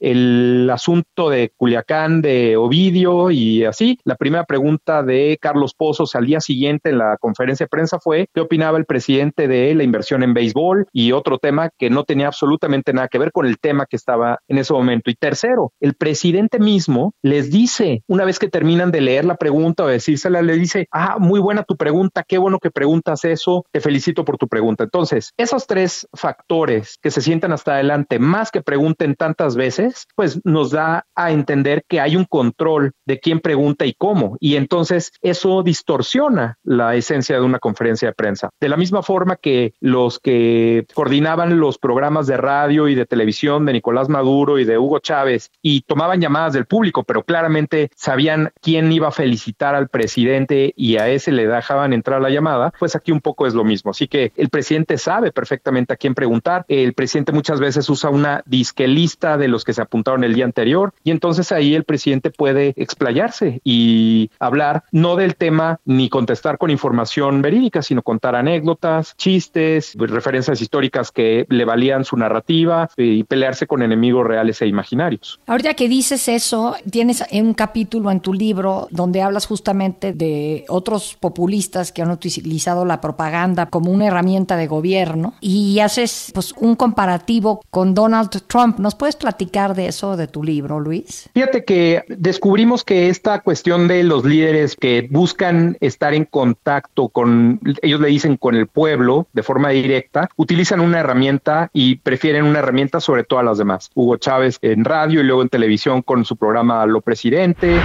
asunto 0.71 1.31
de 1.31 1.53
Culiacán, 1.57 2.23
de 2.23 2.57
Ovidio 2.57 3.31
y 3.31 3.65
así, 3.65 3.99
la 4.05 4.17
primera 4.17 4.45
pregunta 4.45 5.03
de 5.03 5.39
Carlos 5.41 5.75
Pozos 5.75 6.15
al 6.15 6.27
día 6.27 6.41
siguiente 6.41 6.91
en 6.91 6.99
la 6.99 7.17
conferencia 7.19 7.65
de 7.65 7.69
prensa 7.69 7.99
fue 7.99 8.29
qué 8.35 8.41
opinaba 8.41 8.79
el 8.79 8.85
presidente 8.85 9.22
de 9.31 9.75
la 9.75 9.85
inversión 9.85 10.23
en 10.23 10.35
béisbol 10.35 10.87
y 10.93 11.13
otro 11.13 11.39
tema 11.39 11.71
que 11.79 11.91
no 11.91 12.05
tenía 12.05 12.27
absolutamente 12.27 12.93
nada 12.93 13.09
que 13.09 13.19
ver 13.19 13.33
con 13.33 13.47
el 13.47 13.59
tema 13.59 13.87
que 13.87 13.97
estaba 13.97 14.41
en 14.49 14.59
ese 14.59 14.73
momento. 14.73 15.11
Y 15.11 15.15
tercero, 15.15 15.73
el 15.81 15.95
presidente 15.95 16.59
mismo 16.59 17.15
les 17.23 17.51
dice, 17.51 18.03
una 18.09 18.25
vez 18.25 18.39
que 18.39 18.49
terminan 18.49 18.91
de 18.91 19.01
leer 19.01 19.25
la 19.25 19.37
pregunta 19.37 19.85
o 19.85 19.87
decírsela, 19.87 20.43
le 20.43 20.55
dice, 20.55 20.89
ah, 20.91 21.17
muy 21.19 21.41
buena 21.41 21.63
tu 21.63 21.77
pregunta, 21.77 22.25
qué 22.27 22.39
bueno 22.39 22.59
que 22.59 22.71
preguntas 22.71 23.25
eso, 23.25 23.65
te 23.71 23.81
felicito 23.81 24.25
por 24.25 24.39
tu 24.39 24.49
pregunta. 24.49 24.85
Entonces, 24.85 25.33
esos 25.37 25.67
tres 25.67 26.09
factores 26.13 26.99
que 27.01 27.11
se 27.11 27.21
sientan 27.21 27.53
hasta 27.53 27.75
adelante, 27.75 28.19
más 28.19 28.51
que 28.51 28.63
pregunten 28.63 29.15
tantas 29.15 29.57
veces, 29.57 30.07
pues 30.17 30.41
nos 30.45 30.71
da 30.71 31.07
a 31.15 31.31
entender 31.31 31.85
que 31.89 32.01
hay 32.01 32.17
un 32.17 32.25
control 32.25 32.93
de 33.07 33.21
quién 33.21 33.41
pregunta 33.41 33.87
y 33.87 33.95
cómo. 33.95 34.37
Y 34.41 34.57
entonces 34.57 35.13
eso 35.21 35.63
distorsiona 35.63 36.59
la 36.65 36.95
esencia 36.95 37.37
de 37.37 37.43
una 37.43 37.59
conferencia 37.59 38.09
de 38.09 38.15
prensa. 38.15 38.51
De 38.61 38.69
la 38.69 38.77
misma 38.77 39.03
forma 39.03 39.12
que 39.41 39.75
los 39.81 40.19
que 40.19 40.87
coordinaban 40.95 41.61
los 41.61 41.77
programas 41.79 42.27
de 42.27 42.39
radio 42.39 42.89
y 42.89 42.95
de 42.95 43.05
televisión 43.05 43.67
de 43.67 43.75
Nicolás 43.75 44.09
Maduro 44.09 44.59
y 44.59 44.65
de 44.65 44.79
Hugo 44.79 45.01
Chávez 45.01 45.51
y 45.61 45.83
tomaban 45.83 46.21
llamadas 46.21 46.55
del 46.55 46.65
público, 46.65 47.05
pero 47.05 47.23
claramente 47.23 47.91
sabían 47.95 48.53
quién 48.63 48.91
iba 48.91 49.09
a 49.09 49.13
felicitar 49.13 49.75
al 49.75 49.89
presidente 49.89 50.73
y 50.77 50.97
a 50.97 51.09
ese 51.09 51.31
le 51.31 51.47
dejaban 51.47 51.93
entrar 51.93 52.23
la 52.23 52.31
llamada, 52.31 52.73
pues 52.79 52.97
aquí 52.97 53.13
un 53.13 53.21
poco 53.21 53.47
es 53.47 53.55
lo 53.55 53.65
mismo. 53.65 53.91
Así 53.91 54.09
que 54.09 54.33
el 54.37 54.49
presidente 54.49 54.97
sabe 54.97 55.31
perfectamente 55.31 55.93
a 55.93 55.97
quién 55.97 56.15
preguntar. 56.15 56.65
El 56.69 56.95
presidente 56.95 57.33
muchas 57.33 57.61
veces 57.61 57.89
usa 57.91 58.09
una 58.09 58.43
disque 58.47 58.89
lista 58.89 59.37
de 59.37 59.49
los 59.49 59.65
que 59.65 59.75
se 59.75 59.83
apuntaron 59.83 60.25
el 60.25 60.35
día 60.35 60.47
anterior 60.47 60.95
y 61.05 61.11
entonces 61.11 61.53
ahí 61.53 61.75
el 61.75 61.85
presidente 61.85 62.31
puede 62.31 62.73
explayarse 62.77 63.61
y 63.63 64.31
hablar 64.39 64.85
no 64.91 65.17
del 65.17 65.37
tema 65.37 65.81
ni 65.85 66.09
contestar 66.09 66.57
con 66.57 66.71
información 66.71 67.43
verídica, 67.43 67.83
sino 67.83 68.03
contar 68.03 68.37
anécdotas, 68.37 69.02
chistes, 69.17 69.95
pues, 69.97 70.11
referencias 70.11 70.61
históricas 70.61 71.11
que 71.11 71.47
le 71.49 71.65
valían 71.65 72.05
su 72.05 72.17
narrativa 72.17 72.89
y 72.97 73.25
pelearse 73.25 73.67
con 73.67 73.83
enemigos 73.83 74.27
reales 74.27 74.61
e 74.63 74.67
imaginarios. 74.67 75.41
Ahorita 75.47 75.75
que 75.75 75.89
dices 75.89 76.29
eso, 76.29 76.77
tienes 76.91 77.25
un 77.33 77.55
capítulo 77.55 78.11
en 78.11 78.21
tu 78.21 78.33
libro 78.33 78.89
donde 78.91 79.23
hablas 79.23 79.47
justamente 79.47 80.13
de 80.13 80.65
otros 80.69 81.17
populistas 81.19 81.93
que 81.93 82.03
han 82.03 82.11
utilizado 82.11 82.85
la 82.85 83.01
propaganda 83.01 83.67
como 83.67 83.91
una 83.91 84.07
herramienta 84.07 84.57
de 84.57 84.67
gobierno 84.67 85.35
y 85.41 85.79
haces 85.81 86.31
pues 86.35 86.53
un 86.59 86.77
comparativo 86.77 87.63
con 87.71 87.95
Donald 87.95 88.31
Trump. 88.47 88.79
¿Nos 88.79 88.95
puedes 88.95 89.17
platicar 89.17 89.75
de 89.75 89.87
eso 89.87 90.17
de 90.17 90.27
tu 90.27 90.43
libro, 90.43 90.81
Luis? 90.81 91.29
Fíjate 91.35 91.65
que 91.65 92.05
descubrimos 92.09 92.85
que 92.85 93.09
esta 93.09 93.41
cuestión 93.41 93.89
de 93.89 94.03
los 94.03 94.25
líderes 94.25 94.77
que 94.77 95.09
buscan 95.11 95.77
estar 95.81 96.15
en 96.15 96.25
contacto 96.25 97.09
con, 97.09 97.61
ellos 97.83 98.01
le 98.01 98.09
dicen 98.09 98.37
con 98.37 98.55
el 98.55 98.67
pueblo 98.93 99.27
de 99.33 99.43
forma 99.43 99.71
directa, 99.71 100.29
utilizan 100.37 100.81
una 100.81 101.01
herramienta 101.01 101.71
y 101.73 101.97
prefieren 101.97 102.45
una 102.45 102.59
herramienta 102.59 103.01
sobre 103.01 103.25
todas 103.25 103.45
las 103.45 103.57
demás. 103.57 103.91
Hugo 103.95 104.19
Chávez 104.19 104.59
en 104.61 104.85
radio 104.85 105.21
y 105.21 105.25
luego 105.25 105.41
en 105.41 105.49
televisión 105.49 106.03
con 106.03 106.27
su 106.27 106.37
programa 106.37 106.85
Lo 106.85 107.01
Presidente. 107.01 107.81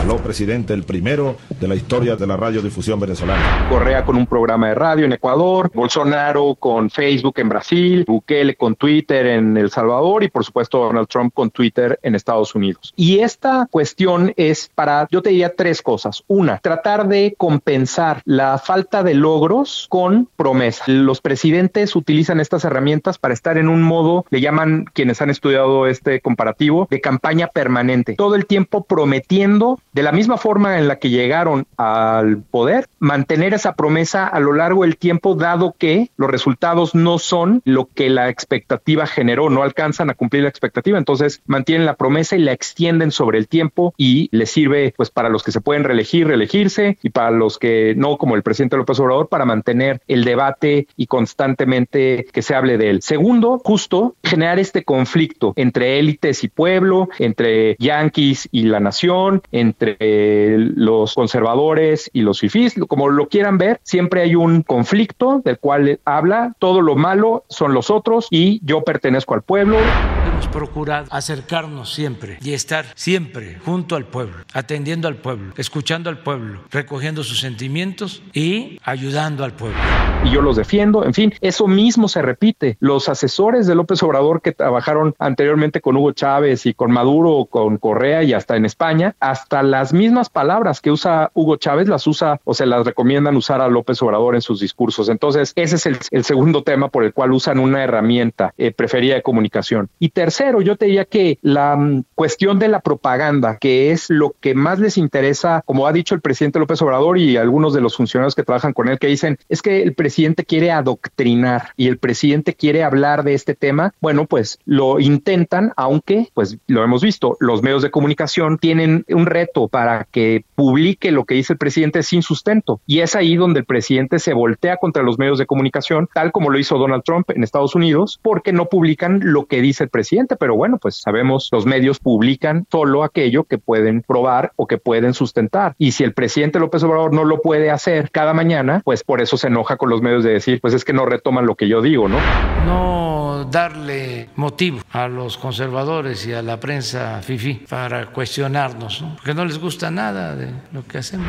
Aló 0.00 0.16
Presidente, 0.16 0.72
el 0.72 0.84
primero 0.84 1.36
de 1.60 1.68
la 1.68 1.74
historia 1.74 2.16
de 2.16 2.26
la 2.26 2.34
radiodifusión 2.34 2.98
venezolana. 2.98 3.68
Correa 3.68 4.02
con 4.02 4.16
un 4.16 4.26
programa 4.26 4.68
de 4.68 4.74
radio 4.74 5.04
en 5.04 5.12
Ecuador, 5.12 5.70
Bolsonaro 5.74 6.54
con 6.54 6.88
Facebook 6.88 7.34
en 7.36 7.50
Brasil, 7.50 8.04
Bukele 8.08 8.56
con 8.56 8.76
Twitter 8.76 9.26
en 9.26 9.58
El 9.58 9.70
Salvador 9.70 10.24
y 10.24 10.30
por 10.30 10.42
supuesto 10.42 10.78
Donald 10.78 11.06
Trump 11.06 11.34
con 11.34 11.50
Twitter 11.50 12.00
en 12.02 12.14
Estados 12.14 12.54
Unidos. 12.54 12.94
Y 12.96 13.18
esta 13.18 13.68
cuestión 13.70 14.32
es 14.38 14.70
para, 14.74 15.06
yo 15.10 15.20
te 15.20 15.30
diría 15.30 15.54
tres 15.54 15.82
cosas. 15.82 16.24
Una, 16.28 16.56
tratar 16.60 17.06
de 17.06 17.34
compensar 17.36 18.22
la 18.24 18.56
falta 18.56 19.02
de 19.02 19.12
logros 19.12 19.86
con 19.90 20.30
promesa. 20.34 20.84
Los 20.86 21.20
presidentes 21.20 21.94
utilizan 21.94 22.40
estas 22.40 22.64
herramientas 22.64 23.18
para 23.18 23.34
estar 23.34 23.58
en 23.58 23.68
un 23.68 23.82
modo, 23.82 24.24
le 24.30 24.40
llaman 24.40 24.86
quienes 24.94 25.20
han 25.20 25.28
estudiado 25.28 25.86
este 25.86 26.22
comparativo, 26.22 26.88
de 26.90 27.02
campaña 27.02 27.48
permanente. 27.48 28.14
Todo 28.14 28.34
el 28.34 28.46
tiempo 28.46 28.84
prometiendo 28.84 29.78
de 29.92 30.02
la 30.02 30.12
misma 30.12 30.36
forma 30.36 30.78
en 30.78 30.88
la 30.88 30.96
que 30.96 31.10
llegaron 31.10 31.66
al 31.76 32.42
poder, 32.42 32.88
mantener 32.98 33.54
esa 33.54 33.74
promesa 33.74 34.26
a 34.26 34.40
lo 34.40 34.52
largo 34.52 34.82
del 34.82 34.96
tiempo, 34.96 35.34
dado 35.34 35.74
que 35.78 36.10
los 36.16 36.30
resultados 36.30 36.94
no 36.94 37.18
son 37.18 37.62
lo 37.64 37.86
que 37.86 38.10
la 38.10 38.28
expectativa 38.28 39.06
generó, 39.06 39.50
no 39.50 39.62
alcanzan 39.62 40.10
a 40.10 40.14
cumplir 40.14 40.44
la 40.44 40.48
expectativa, 40.48 40.98
entonces 40.98 41.42
mantienen 41.46 41.86
la 41.86 41.96
promesa 41.96 42.36
y 42.36 42.40
la 42.40 42.52
extienden 42.52 43.10
sobre 43.10 43.38
el 43.38 43.48
tiempo 43.48 43.94
y 43.96 44.28
les 44.32 44.50
sirve 44.50 44.94
pues 44.96 45.10
para 45.10 45.28
los 45.28 45.42
que 45.42 45.52
se 45.52 45.60
pueden 45.60 45.84
reelegir, 45.84 46.26
reelegirse 46.26 46.98
y 47.02 47.10
para 47.10 47.30
los 47.30 47.58
que 47.58 47.94
no, 47.96 48.16
como 48.16 48.36
el 48.36 48.42
presidente 48.42 48.76
López 48.76 49.00
Obrador, 49.00 49.28
para 49.28 49.44
mantener 49.44 50.00
el 50.08 50.24
debate 50.24 50.86
y 50.96 51.06
constantemente 51.06 52.26
que 52.32 52.42
se 52.42 52.54
hable 52.54 52.78
de 52.78 52.90
él. 52.90 53.02
Segundo, 53.02 53.60
justo 53.64 54.14
generar 54.22 54.58
este 54.58 54.84
conflicto 54.84 55.52
entre 55.56 55.98
élites 55.98 56.44
y 56.44 56.48
pueblo, 56.48 57.08
entre 57.18 57.76
yanquis 57.78 58.48
y 58.52 58.64
la 58.64 58.80
nación, 58.80 59.42
entre 59.52 59.79
los 59.80 61.14
conservadores 61.14 62.10
y 62.12 62.22
los 62.22 62.40
fifís, 62.40 62.74
como 62.88 63.08
lo 63.08 63.28
quieran 63.28 63.58
ver, 63.58 63.80
siempre 63.82 64.22
hay 64.22 64.34
un 64.34 64.62
conflicto 64.62 65.40
del 65.44 65.58
cual 65.58 66.00
habla, 66.04 66.54
todo 66.58 66.80
lo 66.82 66.96
malo 66.96 67.44
son 67.48 67.74
los 67.74 67.90
otros 67.90 68.28
y 68.30 68.60
yo 68.64 68.82
pertenezco 68.82 69.34
al 69.34 69.42
pueblo. 69.42 69.96
Hemos 70.40 70.52
procurado 70.52 71.06
acercarnos 71.10 71.92
siempre 71.92 72.38
y 72.40 72.54
estar 72.54 72.86
siempre 72.94 73.58
junto 73.62 73.94
al 73.94 74.06
pueblo, 74.06 74.36
atendiendo 74.54 75.06
al 75.06 75.16
pueblo, 75.16 75.52
escuchando 75.58 76.08
al 76.08 76.20
pueblo, 76.20 76.62
recogiendo 76.70 77.22
sus 77.24 77.40
sentimientos 77.40 78.22
y 78.32 78.78
ayudando 78.82 79.44
al 79.44 79.52
pueblo. 79.52 79.76
Y 80.24 80.30
yo 80.30 80.40
los 80.40 80.56
defiendo, 80.56 81.04
en 81.04 81.12
fin, 81.12 81.34
eso 81.42 81.66
mismo 81.66 82.08
se 82.08 82.22
repite. 82.22 82.78
Los 82.80 83.10
asesores 83.10 83.66
de 83.66 83.74
López 83.74 84.02
Obrador 84.02 84.40
que 84.40 84.52
trabajaron 84.52 85.14
anteriormente 85.18 85.82
con 85.82 85.98
Hugo 85.98 86.12
Chávez 86.12 86.64
y 86.64 86.72
con 86.72 86.90
Maduro, 86.90 87.44
con 87.44 87.76
Correa 87.76 88.22
y 88.22 88.32
hasta 88.32 88.56
en 88.56 88.64
España, 88.64 89.14
hasta 89.20 89.62
las 89.62 89.92
mismas 89.92 90.30
palabras 90.30 90.80
que 90.80 90.90
usa 90.90 91.30
Hugo 91.34 91.56
Chávez 91.56 91.86
las 91.86 92.06
usa 92.06 92.40
o 92.44 92.54
se 92.54 92.64
las 92.64 92.86
recomiendan 92.86 93.36
usar 93.36 93.60
a 93.60 93.68
López 93.68 94.00
Obrador 94.00 94.36
en 94.36 94.40
sus 94.40 94.58
discursos. 94.58 95.10
Entonces, 95.10 95.52
ese 95.56 95.76
es 95.76 96.08
el, 96.10 96.24
segundo 96.24 96.62
tema 96.62 96.88
por 96.88 97.04
el 97.04 97.12
cual 97.12 97.32
usan 97.32 97.58
una 97.58 97.84
herramienta 97.84 98.54
eh, 98.56 98.72
preferida 98.72 99.16
de 99.16 99.22
comunicación. 99.22 99.90
Y 99.98 100.10
tercero, 100.10 100.29
yo 100.62 100.76
te 100.76 100.86
diría 100.86 101.04
que 101.04 101.38
la 101.42 101.76
mm, 101.76 102.04
cuestión 102.14 102.58
de 102.58 102.68
la 102.68 102.80
propaganda, 102.80 103.58
que 103.58 103.90
es 103.90 104.10
lo 104.10 104.34
que 104.40 104.54
más 104.54 104.78
les 104.78 104.96
interesa, 104.96 105.62
como 105.64 105.86
ha 105.86 105.92
dicho 105.92 106.14
el 106.14 106.20
presidente 106.20 106.58
López 106.58 106.80
Obrador 106.82 107.18
y 107.18 107.36
algunos 107.36 107.74
de 107.74 107.80
los 107.80 107.96
funcionarios 107.96 108.34
que 108.34 108.42
trabajan 108.42 108.72
con 108.72 108.88
él, 108.88 108.98
que 108.98 109.06
dicen, 109.06 109.38
es 109.48 109.62
que 109.62 109.82
el 109.82 109.94
presidente 109.94 110.44
quiere 110.44 110.70
adoctrinar 110.70 111.70
y 111.76 111.88
el 111.88 111.98
presidente 111.98 112.54
quiere 112.54 112.82
hablar 112.82 113.24
de 113.24 113.34
este 113.34 113.54
tema. 113.54 113.92
Bueno, 114.00 114.26
pues 114.26 114.58
lo 114.64 115.00
intentan, 115.00 115.72
aunque, 115.76 116.28
pues 116.34 116.58
lo 116.66 116.84
hemos 116.84 117.02
visto, 117.02 117.36
los 117.40 117.62
medios 117.62 117.82
de 117.82 117.90
comunicación 117.90 118.58
tienen 118.58 119.04
un 119.08 119.26
reto 119.26 119.68
para 119.68 120.06
que 120.10 120.44
publique 120.54 121.10
lo 121.10 121.24
que 121.24 121.34
dice 121.34 121.54
el 121.54 121.58
presidente 121.58 122.02
sin 122.02 122.22
sustento. 122.22 122.80
Y 122.86 123.00
es 123.00 123.14
ahí 123.14 123.36
donde 123.36 123.60
el 123.60 123.66
presidente 123.66 124.18
se 124.18 124.34
voltea 124.34 124.76
contra 124.76 125.02
los 125.02 125.18
medios 125.18 125.38
de 125.38 125.46
comunicación, 125.46 126.08
tal 126.12 126.32
como 126.32 126.50
lo 126.50 126.58
hizo 126.58 126.78
Donald 126.78 127.02
Trump 127.04 127.30
en 127.30 127.42
Estados 127.42 127.74
Unidos, 127.74 128.20
porque 128.22 128.52
no 128.52 128.66
publican 128.66 129.20
lo 129.22 129.46
que 129.46 129.60
dice 129.60 129.84
el 129.84 129.90
presidente. 129.90 130.19
Pero 130.36 130.56
bueno, 130.56 130.78
pues 130.78 130.96
sabemos, 130.96 131.48
los 131.52 131.66
medios 131.66 131.98
publican 131.98 132.66
solo 132.70 133.04
aquello 133.04 133.44
que 133.44 133.58
pueden 133.58 134.02
probar 134.02 134.52
o 134.56 134.66
que 134.66 134.78
pueden 134.78 135.14
sustentar. 135.14 135.74
Y 135.78 135.92
si 135.92 136.04
el 136.04 136.14
presidente 136.14 136.58
López 136.58 136.82
Obrador 136.82 137.12
no 137.12 137.24
lo 137.24 137.40
puede 137.40 137.70
hacer 137.70 138.10
cada 138.10 138.34
mañana, 138.34 138.82
pues 138.84 139.04
por 139.04 139.20
eso 139.20 139.36
se 139.36 139.48
enoja 139.48 139.76
con 139.76 139.90
los 139.90 140.02
medios 140.02 140.24
de 140.24 140.32
decir, 140.32 140.60
pues 140.60 140.74
es 140.74 140.84
que 140.84 140.92
no 140.92 141.06
retoman 141.06 141.46
lo 141.46 141.54
que 141.54 141.68
yo 141.68 141.82
digo, 141.82 142.08
¿no? 142.08 142.18
No 142.66 143.44
darle 143.50 144.28
motivo 144.36 144.80
a 144.92 145.08
los 145.08 145.38
conservadores 145.38 146.26
y 146.26 146.32
a 146.32 146.42
la 146.42 146.60
prensa 146.60 147.20
FIFI 147.22 147.66
para 147.68 148.06
cuestionarnos, 148.06 149.02
¿no? 149.02 149.16
porque 149.16 149.34
no 149.34 149.44
les 149.44 149.58
gusta 149.58 149.90
nada 149.90 150.36
de 150.36 150.48
lo 150.72 150.86
que 150.86 150.98
hacemos. 150.98 151.26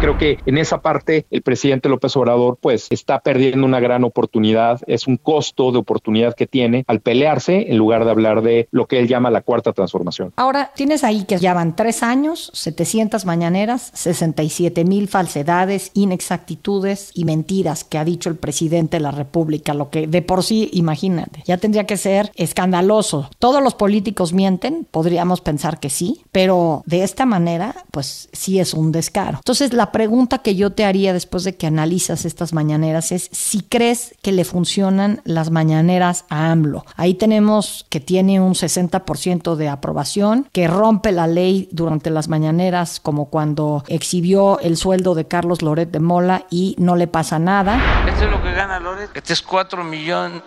Creo 0.00 0.18
que 0.18 0.38
en 0.46 0.58
esa 0.58 0.80
parte 0.80 1.26
el 1.30 1.42
presidente 1.42 1.88
López 1.88 2.16
Obrador 2.16 2.58
pues 2.60 2.88
está 2.90 3.20
perdiendo 3.20 3.66
una 3.66 3.80
gran 3.80 4.04
oportunidad, 4.04 4.80
es 4.86 5.06
un 5.06 5.16
costo 5.16 5.72
de 5.72 5.78
oportunidad 5.78 6.34
que 6.34 6.46
tiene 6.46 6.84
al 6.86 7.00
pelearse 7.00 7.70
en 7.70 7.78
lugar 7.78 8.04
de 8.04 8.10
hablar 8.10 8.23
de 8.24 8.68
lo 8.70 8.86
que 8.86 8.98
él 8.98 9.08
llama 9.08 9.30
la 9.30 9.42
cuarta 9.42 9.72
transformación. 9.72 10.32
Ahora, 10.36 10.72
tienes 10.74 11.04
ahí 11.04 11.24
que 11.24 11.38
ya 11.38 11.54
van 11.54 11.76
tres 11.76 12.02
años, 12.02 12.50
700 12.54 13.24
mañaneras, 13.26 13.90
67 13.94 14.84
mil 14.84 15.08
falsedades, 15.08 15.90
inexactitudes 15.94 17.10
y 17.14 17.24
mentiras 17.24 17.84
que 17.84 17.98
ha 17.98 18.04
dicho 18.04 18.30
el 18.30 18.36
presidente 18.36 18.96
de 18.96 19.02
la 19.02 19.10
República, 19.10 19.74
lo 19.74 19.90
que 19.90 20.06
de 20.06 20.22
por 20.22 20.42
sí, 20.42 20.70
imagínate, 20.72 21.42
ya 21.46 21.58
tendría 21.58 21.84
que 21.84 21.96
ser 21.96 22.32
escandaloso. 22.34 23.28
Todos 23.38 23.62
los 23.62 23.74
políticos 23.74 24.32
mienten, 24.32 24.86
podríamos 24.90 25.40
pensar 25.40 25.80
que 25.80 25.90
sí, 25.90 26.22
pero 26.32 26.82
de 26.86 27.02
esta 27.02 27.26
manera, 27.26 27.74
pues 27.90 28.28
sí 28.32 28.58
es 28.58 28.74
un 28.74 28.92
descaro. 28.92 29.38
Entonces, 29.38 29.72
la 29.72 29.92
pregunta 29.92 30.38
que 30.38 30.54
yo 30.54 30.72
te 30.72 30.84
haría 30.84 31.12
después 31.12 31.44
de 31.44 31.56
que 31.56 31.66
analizas 31.66 32.24
estas 32.24 32.52
mañaneras 32.52 33.12
es 33.12 33.28
si 33.32 33.60
crees 33.60 34.14
que 34.22 34.32
le 34.32 34.44
funcionan 34.44 35.20
las 35.24 35.50
mañaneras 35.50 36.24
a 36.28 36.50
AMLO. 36.50 36.84
Ahí 36.96 37.14
tenemos 37.14 37.86
que 37.88 38.00
tiene 38.04 38.40
un 38.40 38.54
60% 38.54 39.56
de 39.56 39.68
aprobación, 39.68 40.48
que 40.52 40.68
rompe 40.68 41.12
la 41.12 41.26
ley 41.26 41.68
durante 41.72 42.10
las 42.10 42.28
mañaneras, 42.28 43.00
como 43.00 43.26
cuando 43.26 43.84
exhibió 43.88 44.60
el 44.60 44.76
sueldo 44.76 45.14
de 45.14 45.26
Carlos 45.26 45.62
Loret 45.62 45.90
de 45.90 46.00
Mola 46.00 46.46
y 46.50 46.76
no 46.78 46.96
le 46.96 47.06
pasa 47.06 47.38
nada. 47.38 47.80
Esto 48.06 48.24
es 48.24 48.30
lo 48.30 48.42
que 48.42 48.52
gana 48.52 48.80
Loret. 48.80 49.10
Este 49.14 49.32
es 49.32 49.42
4 49.42 49.82
millones 49.84 50.42